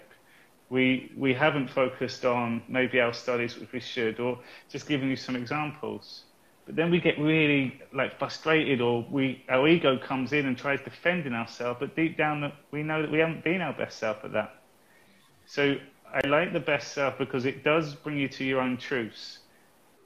[0.70, 5.16] We, we haven't focused on maybe our studies, which we should, or just giving you
[5.16, 6.24] some examples.
[6.66, 10.82] But then we get really like frustrated, or we our ego comes in and tries
[10.82, 11.78] defending ourselves.
[11.80, 14.64] But deep down, we know that we haven't been our best self at that.
[15.46, 15.76] So
[16.12, 19.40] I like the best self because it does bring you to your own truths.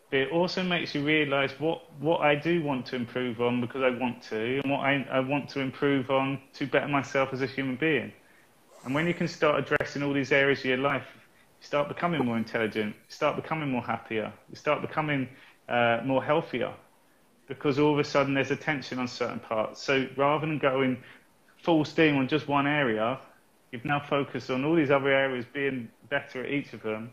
[0.10, 3.84] But it also makes you realise what, what I do want to improve on because
[3.84, 7.42] I want to, and what I, I want to improve on to better myself as
[7.44, 8.12] a human being.
[8.84, 12.26] And when you can start addressing all these areas of your life, you start becoming
[12.26, 15.30] more intelligent, start becoming more happier, you start becoming
[15.70, 16.74] uh, more healthier
[17.48, 19.82] because all of a sudden there's a tension on certain parts.
[19.82, 21.02] So rather than going
[21.64, 23.20] full steam on just one area,
[23.72, 27.12] you've now focused on all these other areas being better at each of them.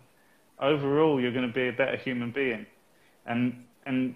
[0.61, 2.67] Overall, you're going to be a better human being.
[3.27, 4.15] And, and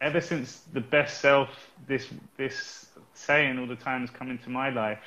[0.00, 1.48] ever since the best self,
[1.86, 5.00] this, this saying all the time has come into my life,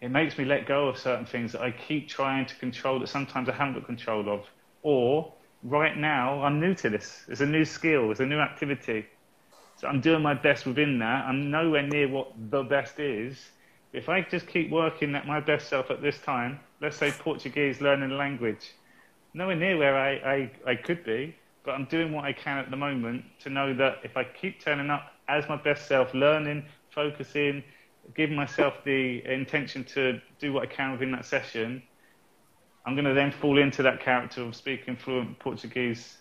[0.00, 3.08] it makes me let go of certain things that I keep trying to control that
[3.08, 4.46] sometimes I haven't got control of.
[4.82, 7.24] Or right now, I'm new to this.
[7.28, 9.06] It's a new skill, it's a new activity.
[9.76, 11.24] So I'm doing my best within that.
[11.24, 13.38] I'm nowhere near what the best is.
[13.92, 17.80] If I just keep working at my best self at this time, let's say Portuguese,
[17.80, 18.72] learning language,
[19.34, 21.34] nowhere near where I, I, I could be,
[21.64, 24.60] but I'm doing what I can at the moment to know that if I keep
[24.60, 27.62] turning up as my best self, learning focusing,
[28.14, 31.82] giving myself the intention to do what I can within that session,
[32.86, 36.18] I'm going to then fall into that character of speaking fluent Portuguese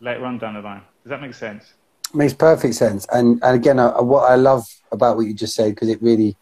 [0.00, 0.82] later on down the line.
[1.02, 1.74] Does that make sense?
[2.14, 3.06] Makes perfect sense.
[3.12, 6.36] And and again, uh, what I love about what you just said because it really,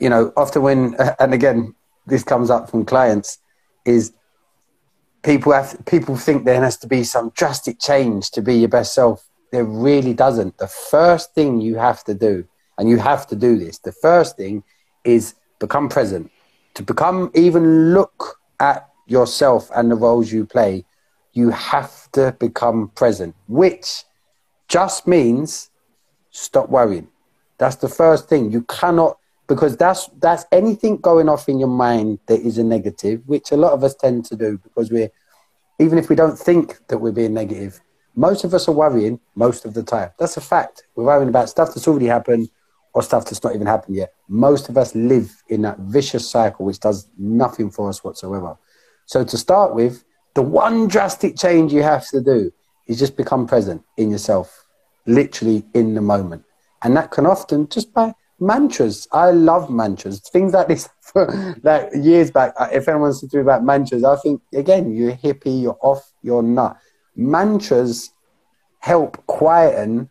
[0.00, 1.74] you know, often when and again
[2.06, 3.38] this comes up from clients
[3.84, 4.12] is
[5.22, 8.94] people have people think there has to be some drastic change to be your best
[8.94, 9.28] self.
[9.52, 10.58] There really doesn't.
[10.58, 12.44] The first thing you have to do,
[12.78, 13.78] and you have to do this.
[13.78, 14.64] The first thing
[15.04, 16.30] is become present.
[16.74, 20.84] To become even look at yourself and the roles you play,
[21.32, 24.04] you have to become present, which
[24.68, 25.70] just means
[26.30, 27.08] stop worrying.
[27.58, 28.50] That's the first thing.
[28.50, 33.22] You cannot because that's that's anything going off in your mind that is a negative,
[33.26, 35.10] which a lot of us tend to do because we're
[35.78, 37.80] even if we don't think that we're being negative,
[38.14, 40.10] most of us are worrying most of the time.
[40.18, 40.84] That's a fact.
[40.94, 42.48] We're worrying about stuff that's already happened
[42.96, 44.14] or stuff that's not even happened yet.
[44.26, 48.56] Most of us live in that vicious cycle which does nothing for us whatsoever.
[49.04, 50.02] So to start with,
[50.34, 52.50] the one drastic change you have to do
[52.86, 54.64] is just become present in yourself,
[55.04, 56.42] literally in the moment.
[56.82, 59.06] And that can often just by mantras.
[59.12, 60.20] I love mantras.
[60.32, 60.88] Things like this,
[61.62, 62.54] like years back.
[62.58, 66.12] Uh, if anyone wants to do about mantras, I think again, you're hippie, you're off,
[66.22, 66.78] you're not.
[67.14, 68.10] Mantras
[68.78, 70.08] help quieten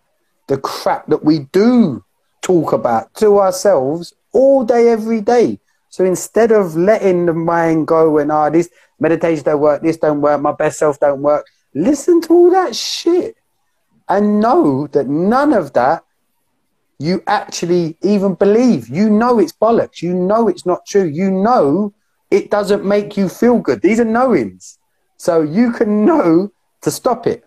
[0.48, 2.04] the crap that we do
[2.46, 5.60] talk about to ourselves all day, every day.
[5.90, 8.70] So instead of letting the mind go and ah, oh, this
[9.00, 12.76] meditation don't work, this don't work, my best self don't work, listen to all that
[12.76, 13.36] shit
[14.08, 16.04] and know that none of that
[17.00, 18.90] you actually even believe.
[18.90, 20.02] You know it's bollocks.
[20.02, 21.06] You know it's not true.
[21.06, 21.94] You know
[22.30, 23.82] it doesn't make you feel good.
[23.82, 24.78] These are knowings.
[25.18, 27.44] So you can know to stop it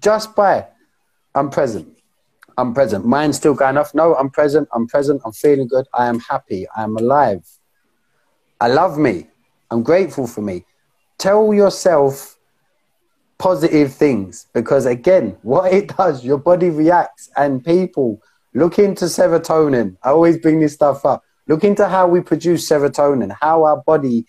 [0.00, 0.66] just by
[1.34, 1.99] I'm present.
[2.58, 3.04] I'm present.
[3.04, 3.94] Mine's still going off.
[3.94, 4.68] No, I'm present.
[4.72, 5.22] I'm present.
[5.24, 5.86] I'm feeling good.
[5.94, 6.66] I am happy.
[6.76, 7.46] I am alive.
[8.60, 9.28] I love me.
[9.70, 10.64] I'm grateful for me.
[11.18, 12.38] Tell yourself
[13.38, 18.22] positive things because, again, what it does, your body reacts and people
[18.54, 19.96] Look into serotonin.
[20.02, 21.22] I always bring this stuff up.
[21.46, 24.26] Look into how we produce serotonin, how our body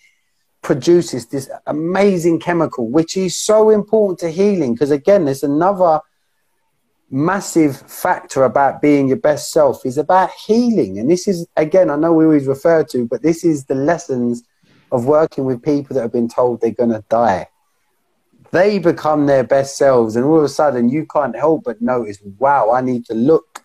[0.62, 4.74] produces this amazing chemical, which is so important to healing.
[4.74, 6.00] Because again, there's another
[7.12, 10.98] massive factor about being your best self is about healing.
[10.98, 14.42] And this is, again, I know we always refer to, but this is the lessons
[14.90, 17.48] of working with people that have been told they're going to die.
[18.50, 22.18] They become their best selves, and all of a sudden, you can't help but notice,
[22.38, 23.64] wow, I need to look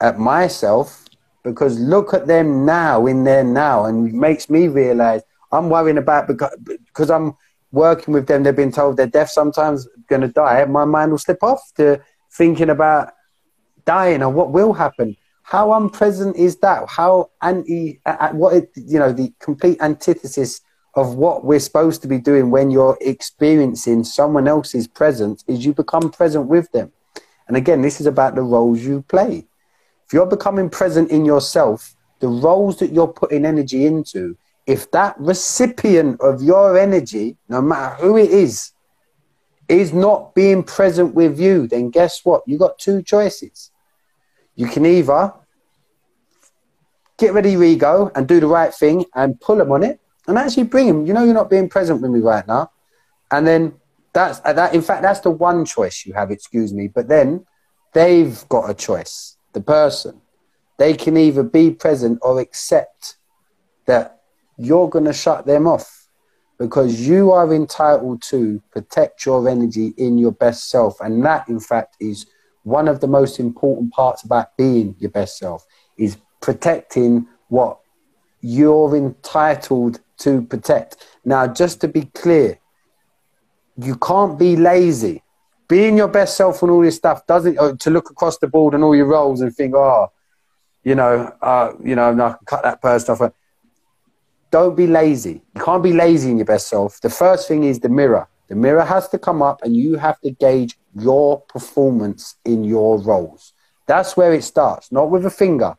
[0.00, 1.06] at myself
[1.42, 5.22] because look at them now in there now and it makes me realize
[5.52, 7.34] I'm worrying about because, because I'm
[7.72, 11.18] working with them they've been told they're deaf sometimes going to die my mind will
[11.18, 12.00] slip off to
[12.32, 13.12] thinking about
[13.84, 15.16] dying or what will happen.
[15.42, 16.88] How unpresent is that?
[16.88, 18.00] How anti
[18.32, 20.60] what it, you know the complete antithesis
[20.94, 25.72] of what we're supposed to be doing when you're experiencing someone else's presence is you
[25.72, 26.92] become present with them.
[27.48, 29.46] And again this is about the roles you play.
[30.06, 35.16] If you're becoming present in yourself, the roles that you're putting energy into, if that
[35.18, 38.72] recipient of your energy, no matter who it is,
[39.70, 42.42] is not being present with you, then guess what?
[42.46, 43.70] You got two choices.
[44.54, 45.32] You can either
[47.18, 50.00] get rid of your ego and do the right thing and pull them on it
[50.26, 51.06] and actually bring them.
[51.06, 52.70] You know, you're not being present with me right now.
[53.30, 53.74] And then
[54.12, 54.74] that's uh, that.
[54.74, 56.30] In fact, that's the one choice you have.
[56.30, 57.46] Excuse me, but then
[57.92, 60.20] they've got a choice the person.
[60.78, 63.16] They can either be present or accept
[63.86, 64.22] that
[64.56, 65.99] you're going to shut them off
[66.60, 71.00] because you are entitled to protect your energy in your best self.
[71.00, 72.26] And that, in fact, is
[72.64, 75.64] one of the most important parts about being your best self
[75.96, 77.80] is protecting what
[78.42, 81.06] you're entitled to protect.
[81.24, 82.60] Now, just to be clear,
[83.78, 85.22] you can't be lazy
[85.66, 88.74] being your best self and all this stuff doesn't uh, to look across the board
[88.74, 90.08] and all your roles and think, oh,
[90.82, 93.32] you know, uh, you know, I can cut that person off.
[94.50, 95.42] Don't be lazy.
[95.54, 97.00] You can't be lazy in your best self.
[97.00, 98.28] The first thing is the mirror.
[98.48, 103.00] The mirror has to come up, and you have to gauge your performance in your
[103.00, 103.52] roles.
[103.86, 105.76] That's where it starts, not with a finger.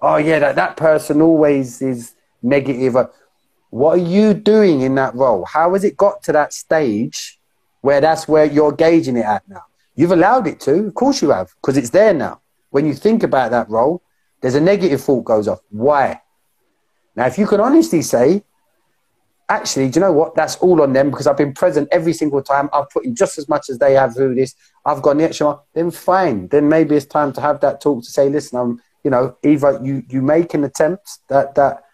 [0.00, 2.96] Oh yeah, that, that person always is negative.
[2.96, 3.08] Uh,
[3.70, 5.44] what are you doing in that role?
[5.44, 7.38] How has it got to that stage
[7.84, 9.62] where that's where you're gauging it at now.
[9.94, 12.40] You've allowed it to, of course you have, because it's there now.
[12.70, 14.02] When you think about that role,
[14.40, 15.60] there's a negative thought goes off.
[15.68, 16.22] Why?
[17.16, 18.42] Now, if you can honestly say,
[19.48, 20.34] actually, do you know what?
[20.34, 22.68] That's all on them because I've been present every single time.
[22.72, 24.54] I've put in just as much as they have through this.
[24.84, 25.58] I've gone the extra.
[25.74, 26.48] Then fine.
[26.48, 29.78] Then maybe it's time to have that talk to say, listen, I'm you know, either
[29.84, 31.84] you, you make an attempt that, that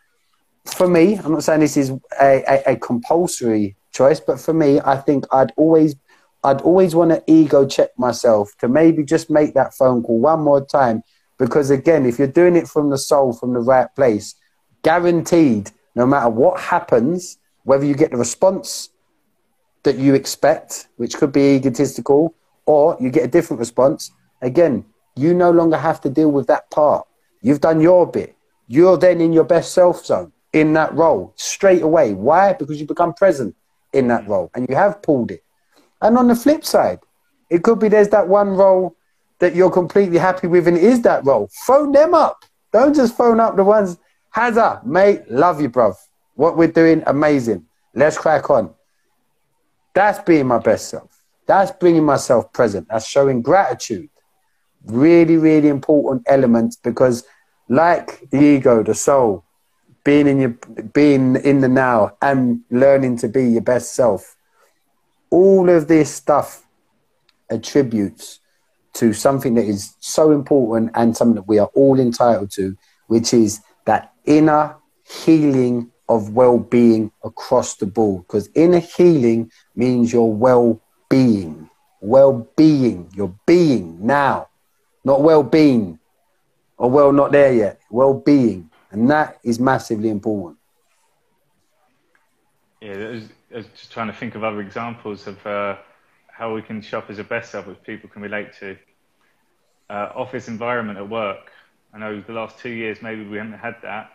[0.65, 1.91] for me, I'm not saying this is
[2.21, 5.97] a, a, a compulsory choice, but for me, I think I'd always
[6.43, 10.41] I'd always want to ego check myself to maybe just make that phone call one
[10.41, 11.03] more time.
[11.39, 14.35] Because again, if you're doing it from the soul, from the right place,
[14.83, 18.91] guaranteed, no matter what happens, whether you get the response
[19.83, 22.35] that you expect, which could be egotistical,
[22.67, 24.11] or you get a different response,
[24.43, 24.85] again,
[25.17, 27.07] you no longer have to deal with that part.
[27.43, 28.37] You've done your bit.
[28.69, 32.15] You're then in your best self zone in that role straight away.
[32.15, 32.53] Why?
[32.53, 33.55] Because you become present
[33.93, 35.43] in that role and you have pulled it.
[36.03, 37.01] And on the flip side,
[37.51, 38.97] it could be there's that one role
[39.41, 41.51] that you're completely happy with and is that role.
[41.67, 42.45] Phone them up.
[42.73, 43.99] Don't just phone up the ones.
[44.35, 45.97] Hazza, mate, love you, bruv.
[46.35, 47.67] What we're doing, amazing.
[47.95, 48.73] Let's crack on.
[49.95, 51.23] That's being my best self.
[51.47, 52.89] That's bringing myself present.
[52.89, 54.09] That's showing gratitude.
[54.85, 57.25] Really, really important elements because,
[57.69, 59.45] like the ego, the soul,
[60.05, 60.57] being in your
[60.95, 64.37] being in the now and learning to be your best self
[65.31, 66.67] all of this stuff
[67.49, 68.41] attributes
[68.93, 72.77] to something that is so important and something that we are all entitled to,
[73.07, 73.61] which is
[74.25, 78.27] inner healing of well-being across the board.
[78.27, 84.49] Because inner healing means your well-being, well-being, your being now,
[85.05, 85.99] not well-being
[86.81, 90.59] or well not there yet, well-being, and that is massively important.
[92.81, 92.95] Yeah,
[93.53, 95.77] I was just trying to think of other examples of uh,
[96.29, 98.79] how we can shop as a best self which people can relate to.
[99.91, 101.53] Uh, office environment at work.
[101.93, 104.11] I know the last two years maybe we haven't had that,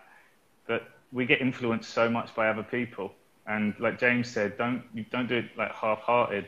[0.67, 3.13] but we get influenced so much by other people.
[3.47, 6.47] And like James said, don't don't do it like half-hearted.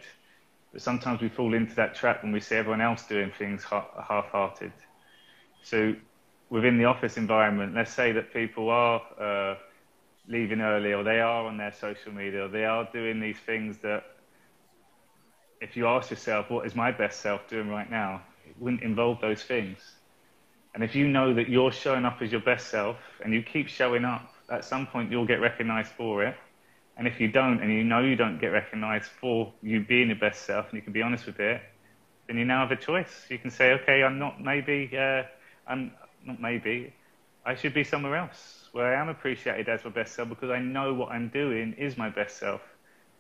[0.74, 4.74] But sometimes we fall into that trap when we see everyone else doing things half-hearted.
[5.62, 5.96] So
[6.50, 9.56] within the office environment, let's say that people are uh,
[10.28, 13.80] leaving early or they are on their social media or they are doing these things
[13.80, 14.04] that
[15.62, 19.20] if you ask yourself what is my best self doing right now it wouldn't involve
[19.22, 19.97] those things
[20.78, 23.68] and if you know that you're showing up as your best self and you keep
[23.68, 26.36] showing up at some point you'll get recognized for it
[26.98, 30.20] and if you don't and you know you don't get recognized for you being your
[30.20, 31.60] best self and you can be honest with it
[32.28, 35.24] then you now have a choice you can say okay i'm not maybe uh,
[35.68, 35.92] i'm
[36.24, 36.94] not maybe
[37.44, 40.60] i should be somewhere else where I am appreciated as my best self because I
[40.60, 42.62] know what I'm doing is my best self.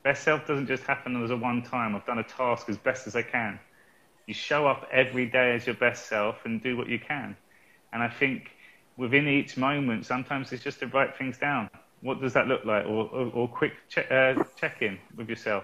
[0.04, 1.96] Best self doesn't just happen as a one time.
[1.96, 3.60] I've done a task as best as I can.
[4.28, 7.36] You show up every day as your best self and do what you can.
[7.94, 8.52] And I think
[8.98, 11.70] within each moment, sometimes it's just to write things down.
[12.02, 12.86] What does that look like?
[12.86, 15.64] Or, or, or quick check, uh, check in with yourself.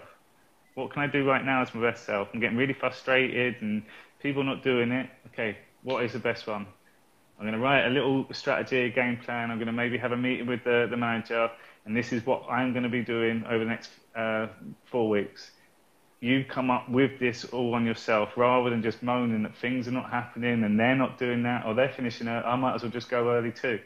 [0.75, 2.29] What can I do right now as my best self?
[2.33, 3.83] I'm getting really frustrated and
[4.21, 5.09] people not doing it.
[5.27, 6.65] Okay, what is the best one?
[7.37, 9.51] I'm going to write a little strategy, a game plan.
[9.51, 11.49] I'm going to maybe have a meeting with the, the manager,
[11.85, 14.47] and this is what I'm going to be doing over the next uh,
[14.85, 15.51] four weeks.
[16.23, 19.91] You come up with this all on yourself rather than just moaning that things are
[19.91, 22.45] not happening and they're not doing that or they're finishing it.
[22.45, 23.81] I might as well just go early too.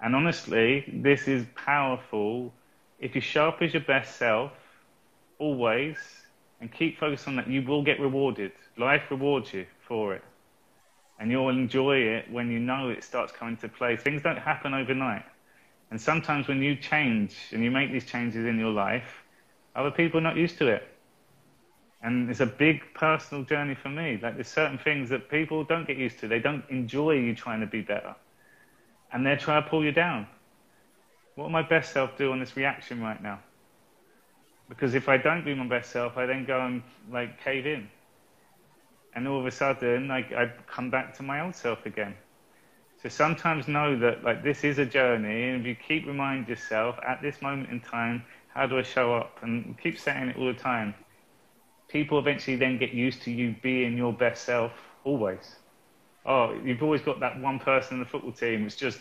[0.00, 2.54] And honestly, this is powerful.
[2.98, 4.52] If you show up as your best self,
[5.38, 5.98] always,
[6.62, 8.52] and keep focused on that, you will get rewarded.
[8.78, 10.22] Life rewards you for it
[11.18, 13.96] and you'll enjoy it when you know it starts coming to play.
[13.96, 15.24] Things don't happen overnight.
[15.90, 19.22] And sometimes when you change and you make these changes in your life,
[19.74, 20.95] other people are not used to it.
[22.06, 24.18] And it's a big personal journey for me.
[24.22, 26.28] Like there's certain things that people don't get used to.
[26.28, 28.14] They don't enjoy you trying to be better.
[29.12, 30.26] And they're trying to pull you down.
[31.34, 33.40] What will my best self do on this reaction right now?
[34.68, 37.88] Because if I don't be my best self, I then go and like cave in
[39.16, 42.14] and all of a sudden I, I come back to my old self again.
[43.02, 46.98] So sometimes know that like this is a journey, and if you keep remind yourself
[47.06, 50.46] at this moment in time, how do I show up, and keep saying it all
[50.46, 50.94] the time,
[51.88, 54.72] people eventually then get used to you being your best self
[55.04, 55.56] always.
[56.24, 58.98] Oh, you've always got that one person in the football team It's just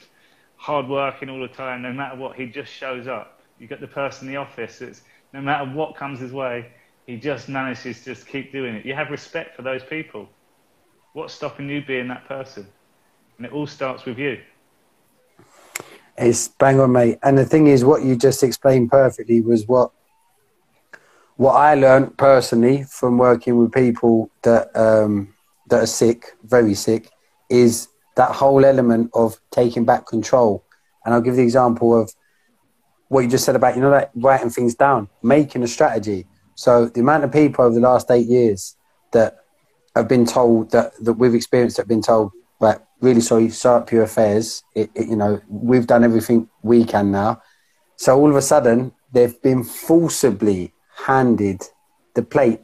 [0.58, 3.42] hard working all the time, no matter what, he just shows up.
[3.60, 5.02] You've got the person in the office that's
[5.34, 6.72] no matter what comes his way,
[7.06, 8.86] he just manages to just keep doing it.
[8.86, 10.28] You have respect for those people.
[11.14, 12.68] What's stopping you being that person?
[13.38, 14.40] And it all starts with you.
[16.18, 17.20] It's bang on, mate.
[17.22, 19.92] And the thing is, what you just explained perfectly was what
[21.38, 25.34] what I learned personally from working with people that um,
[25.70, 27.10] that are sick, very sick,
[27.50, 30.64] is that whole element of taking back control.
[31.04, 32.12] And I'll give the example of
[33.10, 36.26] what you just said about you know like writing things down, making a strategy.
[36.56, 38.78] So the amount of people over the last eight years
[39.12, 39.38] that
[39.96, 43.92] have been told that, that we've experienced have been told, right, really sorry, start up
[43.92, 44.64] your affairs.
[44.74, 47.42] It, it, you know, we've done everything we can now.
[47.98, 50.74] So all of a sudden, they've been forcibly
[51.06, 51.62] handed
[52.14, 52.62] the plate.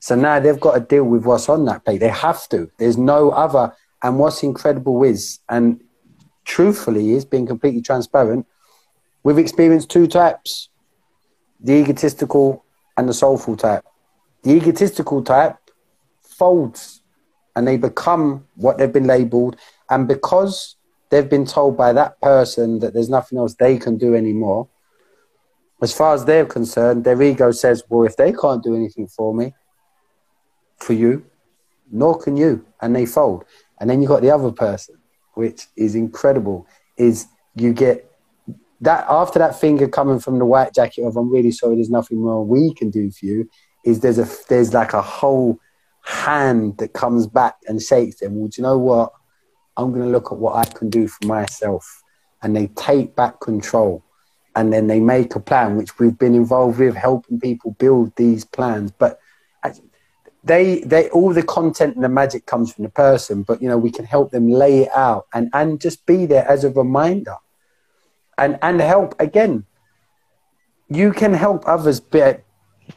[0.00, 1.98] So now they've got to deal with what's on that plate.
[1.98, 2.70] They have to.
[2.78, 3.74] There's no other.
[4.02, 5.80] And what's incredible is, and
[6.44, 8.46] truthfully is being completely transparent,
[9.24, 10.68] we've experienced two types
[11.60, 12.64] the egotistical
[12.96, 13.84] and the soulful type.
[14.44, 15.56] The egotistical type
[16.22, 17.02] folds
[17.56, 19.56] and they become what they've been labeled.
[19.90, 20.76] And because
[21.10, 24.68] they've been told by that person that there's nothing else they can do anymore,
[25.82, 29.34] as far as they're concerned, their ego says, well, if they can't do anything for
[29.34, 29.54] me,
[30.78, 31.24] for you,
[31.90, 32.64] nor can you.
[32.80, 33.44] And they fold.
[33.80, 34.96] And then you've got the other person,
[35.34, 36.66] which is incredible,
[36.96, 38.10] is you get
[38.80, 42.18] that after that finger coming from the white jacket of I'm really sorry, there's nothing
[42.18, 43.50] more we can do for you,
[43.84, 45.58] is there's a there's like a whole
[46.02, 48.36] hand that comes back and shakes them.
[48.36, 49.12] Well, do you know what?
[49.76, 52.02] I'm going to look at what I can do for myself.
[52.42, 54.04] And they take back control.
[54.56, 58.44] And then they make a plan, which we've been involved with, helping people build these
[58.44, 58.90] plans.
[58.90, 59.20] But
[60.44, 63.42] they, they, all the content and the magic comes from the person.
[63.42, 66.48] But you know, we can help them lay it out and and just be there
[66.48, 67.36] as a reminder,
[68.36, 69.66] and and help again.
[70.88, 72.22] You can help others be,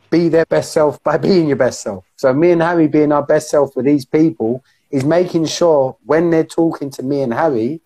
[0.09, 2.05] be their best self by being your best self.
[2.15, 6.29] So me and Harry being our best self with these people is making sure when
[6.29, 7.81] they're talking to me and Harry,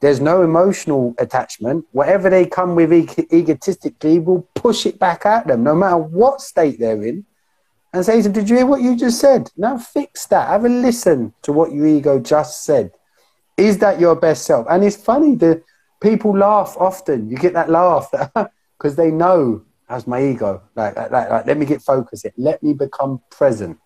[0.00, 1.86] there's no emotional attachment.
[1.92, 6.40] Whatever they come with e- egotistically, we'll push it back at them, no matter what
[6.40, 7.24] state they're in,
[7.92, 9.50] and say "Did you hear what you just said?
[9.56, 10.48] Now fix that.
[10.48, 12.92] Have a listen to what your ego just said.
[13.56, 15.62] Is that your best self?" And it's funny the
[16.00, 17.30] people laugh often.
[17.30, 18.10] You get that laugh
[18.78, 20.62] because they know How's my ego?
[20.74, 22.26] Like, like, like, let me get focused.
[22.36, 23.78] Let me become present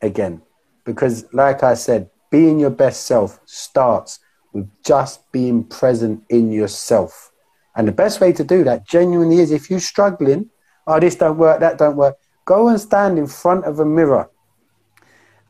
[0.00, 0.42] again.
[0.84, 4.18] Because, like I said, being your best self starts
[4.52, 7.32] with just being present in yourself.
[7.76, 10.50] And the best way to do that genuinely is if you're struggling,
[10.86, 14.28] oh, this don't work, that don't work, go and stand in front of a mirror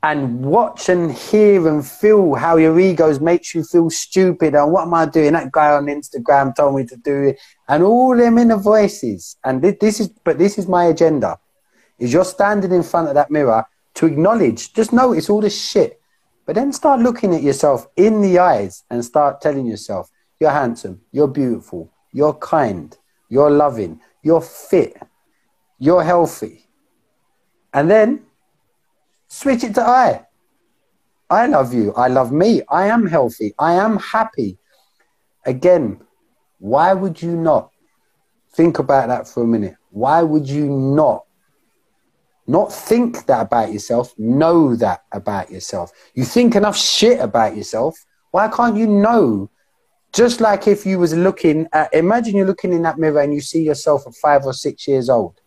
[0.04, 4.82] and watch and hear and feel how your egos makes you feel stupid and what
[4.82, 5.32] am I doing?
[5.32, 9.36] That guy on Instagram told me to do it and all them inner voices.
[9.44, 11.38] And this is, but this is my agenda
[11.98, 16.00] is you're standing in front of that mirror to acknowledge, just notice all the shit,
[16.46, 21.00] but then start looking at yourself in the eyes and start telling yourself, you're handsome,
[21.12, 22.96] you're beautiful, you're kind,
[23.28, 24.96] you're loving, you're fit,
[25.78, 26.66] you're healthy.
[27.72, 28.26] And then
[29.34, 30.26] Switch it to I.
[31.30, 31.94] I love you.
[31.94, 32.60] I love me.
[32.68, 33.54] I am healthy.
[33.58, 34.58] I am happy.
[35.46, 36.02] Again,
[36.58, 37.70] why would you not
[38.52, 39.76] think about that for a minute?
[39.88, 41.24] Why would you not
[42.52, 45.90] not think that about yourself, know that about yourself?
[46.14, 47.96] You think enough shit about yourself.
[48.30, 49.50] Why can't you know?
[50.12, 53.40] Just like if you was looking at, imagine you're looking in that mirror and you
[53.40, 55.40] see yourself at five or six years old.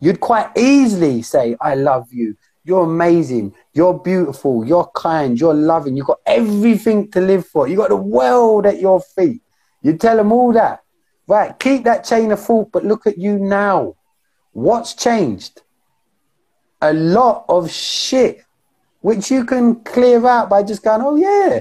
[0.00, 2.34] You'd quite easily say, I love you.
[2.64, 3.54] You're amazing.
[3.74, 4.64] You're beautiful.
[4.64, 5.38] You're kind.
[5.38, 5.98] You're loving.
[5.98, 7.68] You've got everything to live for.
[7.68, 9.42] You've got the world at your feet.
[9.82, 10.80] You tell them all that.
[11.26, 11.58] Right.
[11.58, 13.96] Keep that chain of thought, but look at you now.
[14.52, 15.60] What's changed?
[16.80, 18.44] A lot of shit,
[19.00, 21.60] which you can clear out by just going, oh, yeah,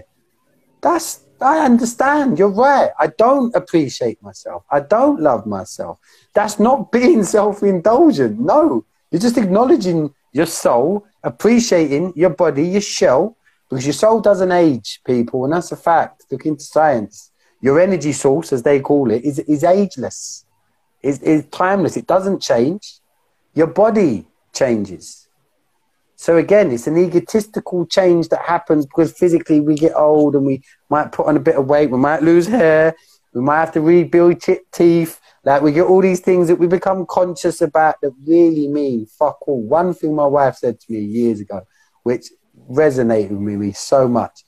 [0.82, 2.40] that's, I understand.
[2.40, 2.92] You're right.
[3.00, 4.64] I don't appreciate myself.
[4.72, 6.00] I don't love myself.
[6.34, 8.40] That's not being self indulgent.
[8.40, 13.38] No, you're just acknowledging your soul, appreciating your body, your shell,
[13.70, 16.26] because your soul doesn't age, people, and that's a fact.
[16.32, 17.32] Look into science.
[17.62, 20.46] Your energy source, as they call it, is, is ageless,
[21.02, 21.98] is, is timeless.
[21.98, 23.00] It doesn't change.
[23.56, 24.28] Your body
[24.58, 25.28] changes.
[26.16, 30.64] So again, it's an egotistical change that happens because physically we get old and we
[30.90, 32.96] might put on a bit of weight, we might lose hair,
[33.34, 37.06] we might have to rebuild teeth, like we get all these things that we become
[37.06, 39.62] conscious about that really mean fuck all.
[39.62, 41.62] One thing my wife said to me years ago,
[42.02, 42.32] which
[42.70, 44.44] resonated with me so much.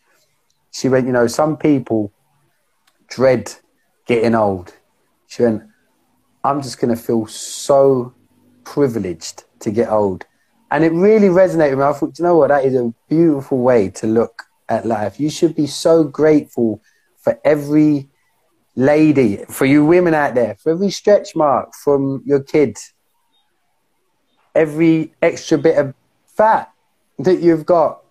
[0.71, 2.11] She went, you know, some people
[3.07, 3.53] dread
[4.07, 4.73] getting old.
[5.27, 5.63] She went,
[6.43, 8.15] I'm just going to feel so
[8.73, 10.25] privileged to get old.
[10.71, 11.85] And it really resonated with me.
[11.85, 12.49] I thought, you know what?
[12.49, 15.19] That is a beautiful way to look at life.
[15.19, 16.79] You should be so grateful
[17.17, 18.07] for every
[18.75, 22.77] lady, for you women out there, for every stretch mark from your kid,
[24.53, 25.95] every extra bit of
[26.25, 26.71] fat
[27.17, 28.03] that you've got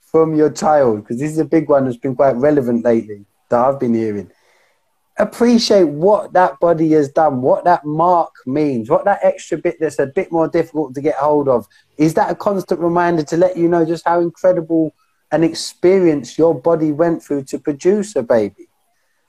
[0.00, 3.60] from your child, because this is a big one that's been quite relevant lately that
[3.60, 4.30] I've been hearing.
[5.20, 9.98] Appreciate what that body has done, what that mark means, what that extra bit that's
[9.98, 11.66] a bit more difficult to get hold of.
[11.98, 14.94] Is that a constant reminder to let you know just how incredible
[15.30, 18.68] an experience your body went through to produce a baby.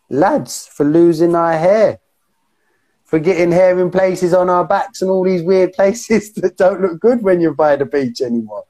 [0.09, 1.99] Lads, for losing our hair,
[3.03, 6.81] for getting hair in places on our backs and all these weird places that don't
[6.81, 8.63] look good when you're by the beach anymore.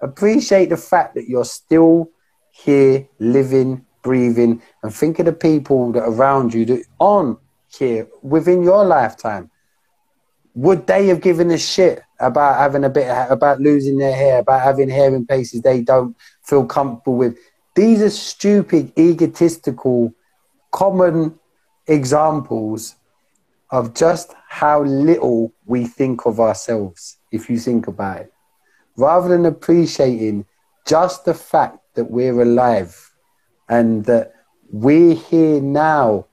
[0.00, 2.10] Appreciate the fact that you're still
[2.50, 7.38] here, living, breathing, and think of the people that around you that aren't
[7.76, 9.50] here within your lifetime.
[10.54, 14.62] Would they have given a shit about having a bit about losing their hair, about
[14.62, 17.36] having hair in places they don't feel comfortable with?
[17.74, 20.14] These are stupid, egotistical,
[20.70, 21.40] common
[21.88, 22.94] examples
[23.70, 28.32] of just how little we think of ourselves, if you think about it.
[28.96, 30.46] Rather than appreciating
[30.86, 33.13] just the fact that we're alive
[33.68, 34.32] and that
[34.70, 36.26] we're here now.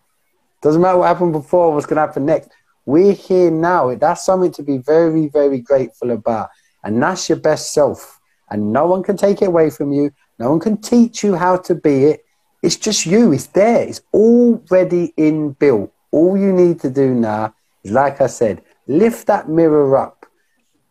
[0.61, 2.49] Doesn't matter what happened before, what's going to happen next.
[2.86, 3.93] We're here now.
[3.95, 6.49] That's something to be very, very grateful about.
[6.84, 8.19] And that's your best self.
[8.49, 10.11] And no one can take it away from you.
[10.39, 12.25] No one can teach you how to be it.
[12.61, 13.32] It's just you.
[13.32, 13.88] It's there.
[13.88, 15.91] It's already inbuilt.
[16.11, 20.25] All you need to do now is, like I said, lift that mirror up.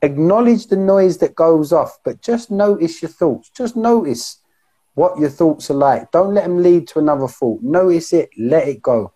[0.02, 3.50] Acknowledge the noise that goes off, but just notice your thoughts.
[3.50, 4.39] Just notice
[5.00, 6.10] what your thoughts are like.
[6.10, 7.62] Don't let them lead to another thought.
[7.62, 9.14] Notice it, let it go.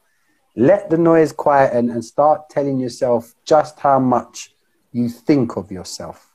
[0.57, 4.55] Let the noise quieten and start telling yourself just how much
[4.93, 6.32] you think of yourself.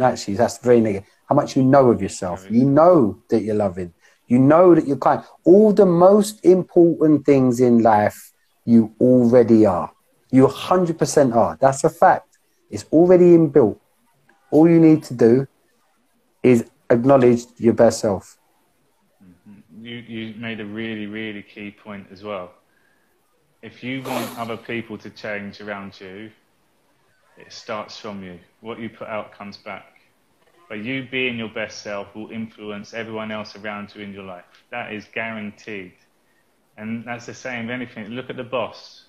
[0.00, 1.08] Actually, that's very negative.
[1.28, 2.46] How much you know of yourself.
[2.48, 3.92] You know that you're loving.
[4.28, 5.24] You know that you're kind.
[5.42, 8.32] All the most important things in life,
[8.64, 9.90] you already are.
[10.30, 11.58] You 100% are.
[11.60, 12.38] That's a fact.
[12.70, 13.80] It's already inbuilt.
[14.52, 15.48] All you need to do
[16.44, 18.38] is acknowledge your best self.
[19.84, 22.52] You, you made a really, really key point as well.
[23.60, 26.30] If you want other people to change around you,
[27.36, 28.38] it starts from you.
[28.62, 29.84] What you put out comes back.
[30.70, 34.46] But you being your best self will influence everyone else around you in your life.
[34.70, 35.92] That is guaranteed.
[36.78, 38.06] And that's the same with anything.
[38.06, 39.04] Look at the boss.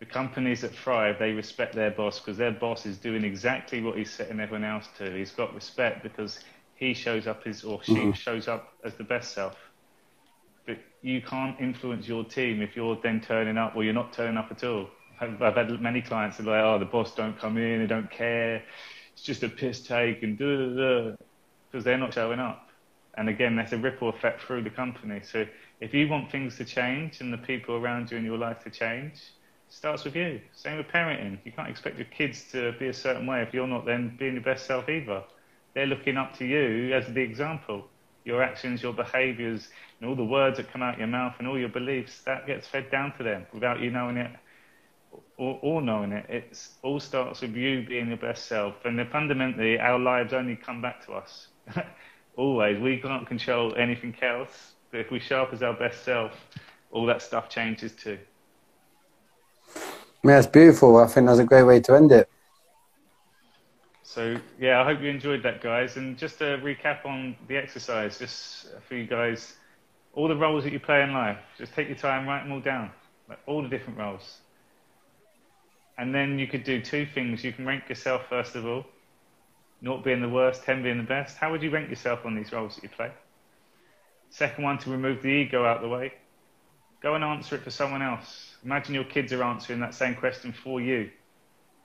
[0.00, 3.96] The companies that thrive, they respect their boss because their boss is doing exactly what
[3.96, 5.16] he's setting everyone else to.
[5.16, 6.40] He's got respect because
[6.74, 8.12] he shows up as or she mm-hmm.
[8.12, 9.56] shows up as the best self.
[10.66, 14.36] But you can't influence your team if you're then turning up or you're not turning
[14.36, 14.88] up at all.
[15.20, 17.86] I've, I've had many clients that are like, oh, the boss don't come in, they
[17.86, 18.62] don't care,
[19.12, 21.16] it's just a piss take and da
[21.70, 22.68] because they're not showing up.
[23.16, 25.20] And again, there's a ripple effect through the company.
[25.22, 25.46] So
[25.80, 28.70] if you want things to change and the people around you in your life to
[28.70, 30.40] change, it starts with you.
[30.52, 31.38] Same with parenting.
[31.44, 34.34] You can't expect your kids to be a certain way if you're not then being
[34.34, 35.22] your best self either.
[35.74, 37.88] They're looking up to you as the example.
[38.24, 39.68] Your actions, your behaviors,
[40.00, 42.66] and all the words that come out your mouth and all your beliefs, that gets
[42.66, 44.30] fed down to them without you knowing it
[45.36, 46.26] or, or knowing it.
[46.28, 48.74] It all starts with you being your best self.
[48.84, 51.48] And fundamentally, our lives only come back to us.
[52.36, 52.80] Always.
[52.80, 54.72] We can't control anything else.
[54.90, 56.32] But if we show up as our best self,
[56.90, 58.18] all that stuff changes too.
[60.24, 60.96] Yeah, it's beautiful.
[60.96, 62.28] I think that's a great way to end it.
[64.14, 65.96] So yeah, I hope you enjoyed that, guys.
[65.96, 69.54] And just to recap on the exercise, just for you guys,
[70.12, 72.60] all the roles that you play in life, just take your time, write them all
[72.60, 72.92] down,
[73.28, 74.36] like all the different roles.
[75.98, 77.42] And then you could do two things.
[77.42, 78.86] You can rank yourself first of all,
[79.80, 81.36] not being the worst, ten being the best.
[81.36, 83.10] How would you rank yourself on these roles that you play?
[84.30, 86.12] Second one, to remove the ego out of the way.
[87.02, 88.54] Go and answer it for someone else.
[88.64, 91.10] Imagine your kids are answering that same question for you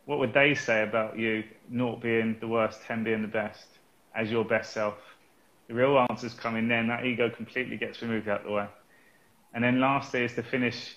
[0.10, 3.68] what would they say about you not being the worst, 10 being the best,
[4.16, 4.95] as your best self?
[5.68, 8.66] The real answers come in then, that ego completely gets removed out of the way.
[9.53, 10.95] And then lastly is to finish,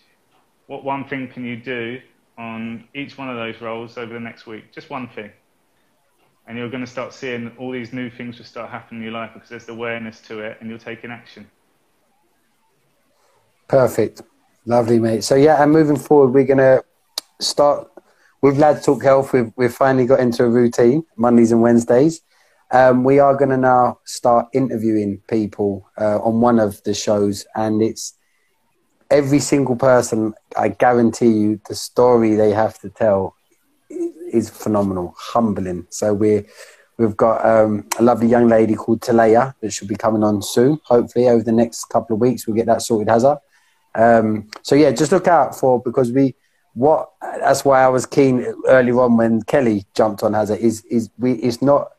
[0.66, 2.00] what one thing can you do
[2.38, 4.72] on each one of those roles over the next week?
[4.72, 5.30] Just one thing.
[6.46, 9.12] And you're going to start seeing all these new things will start happening in your
[9.12, 11.50] life because there's awareness to it and you're taking action.
[13.68, 14.22] Perfect.
[14.64, 15.22] Lovely, mate.
[15.22, 16.82] So, yeah, and moving forward, we're going to
[17.42, 17.91] start
[18.43, 22.20] with Lads Talk Health, we've, we've finally got into a routine, Mondays and Wednesdays.
[22.72, 27.47] Um, we are going to now start interviewing people uh, on one of the shows,
[27.55, 28.14] and it's
[29.11, 30.34] every single person.
[30.57, 33.36] I guarantee you, the story they have to tell
[33.88, 35.86] is phenomenal, humbling.
[35.90, 36.45] So we
[36.99, 40.80] we've got um, a lovely young lady called Aaliyah that should be coming on soon.
[40.84, 43.09] Hopefully, over the next couple of weeks, we'll get that sorted.
[43.09, 43.38] Her.
[43.95, 46.34] Um, so yeah, just look out for because we
[46.74, 51.10] what that's why I was keen earlier on when Kelly jumped on Hazza is is
[51.18, 51.92] we it's not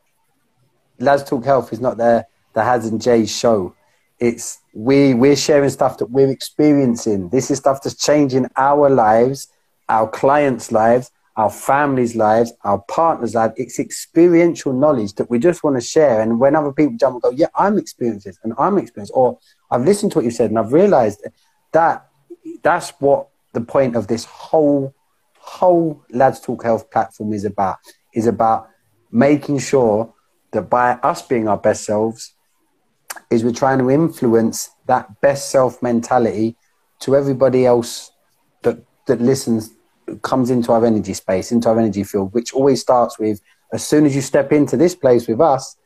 [0.98, 3.74] Lads Talk Health is not the the Haz and Jay show.
[4.18, 7.28] It's we we're sharing stuff that we're experiencing.
[7.28, 9.48] This is stuff that's changing our lives,
[9.88, 13.54] our clients' lives, our families' lives, our partners' lives.
[13.56, 16.20] It's experiential knowledge that we just want to share.
[16.20, 19.38] And when other people jump and go, yeah, I'm experienced this and I'm experienced, or
[19.70, 21.26] I've listened to what you said and I've realized
[21.72, 22.08] that
[22.62, 24.94] that's what the point of this whole,
[25.38, 27.76] whole Lads Talk Health platform is about,
[28.14, 28.68] is about
[29.10, 30.12] making sure
[30.52, 32.34] that by us being our best selves,
[33.30, 36.56] is we're trying to influence that best self mentality
[37.00, 38.10] to everybody else
[38.62, 39.70] that that listens
[40.22, 43.40] comes into our energy space, into our energy field, which always starts with
[43.74, 45.76] as soon as you step into this place with us,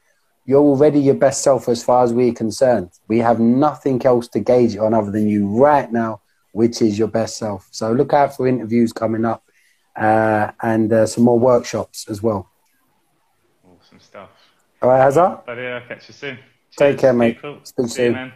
[0.45, 2.91] you're already your best self as far as we're concerned.
[3.09, 6.21] We have nothing else to gauge it on other than you right now,
[6.59, 7.69] which is your best self.
[7.71, 9.45] So look out for interviews coming up
[9.95, 12.51] uh, and uh, some more workshops as well.
[13.65, 14.31] Awesome stuff.
[14.83, 15.47] All right, Hazza?
[15.47, 16.39] But yeah, I'll catch you soon.
[16.77, 17.39] Take care, mate.
[17.41, 17.61] Cool.
[17.63, 18.15] Speak See soon.
[18.15, 18.33] You,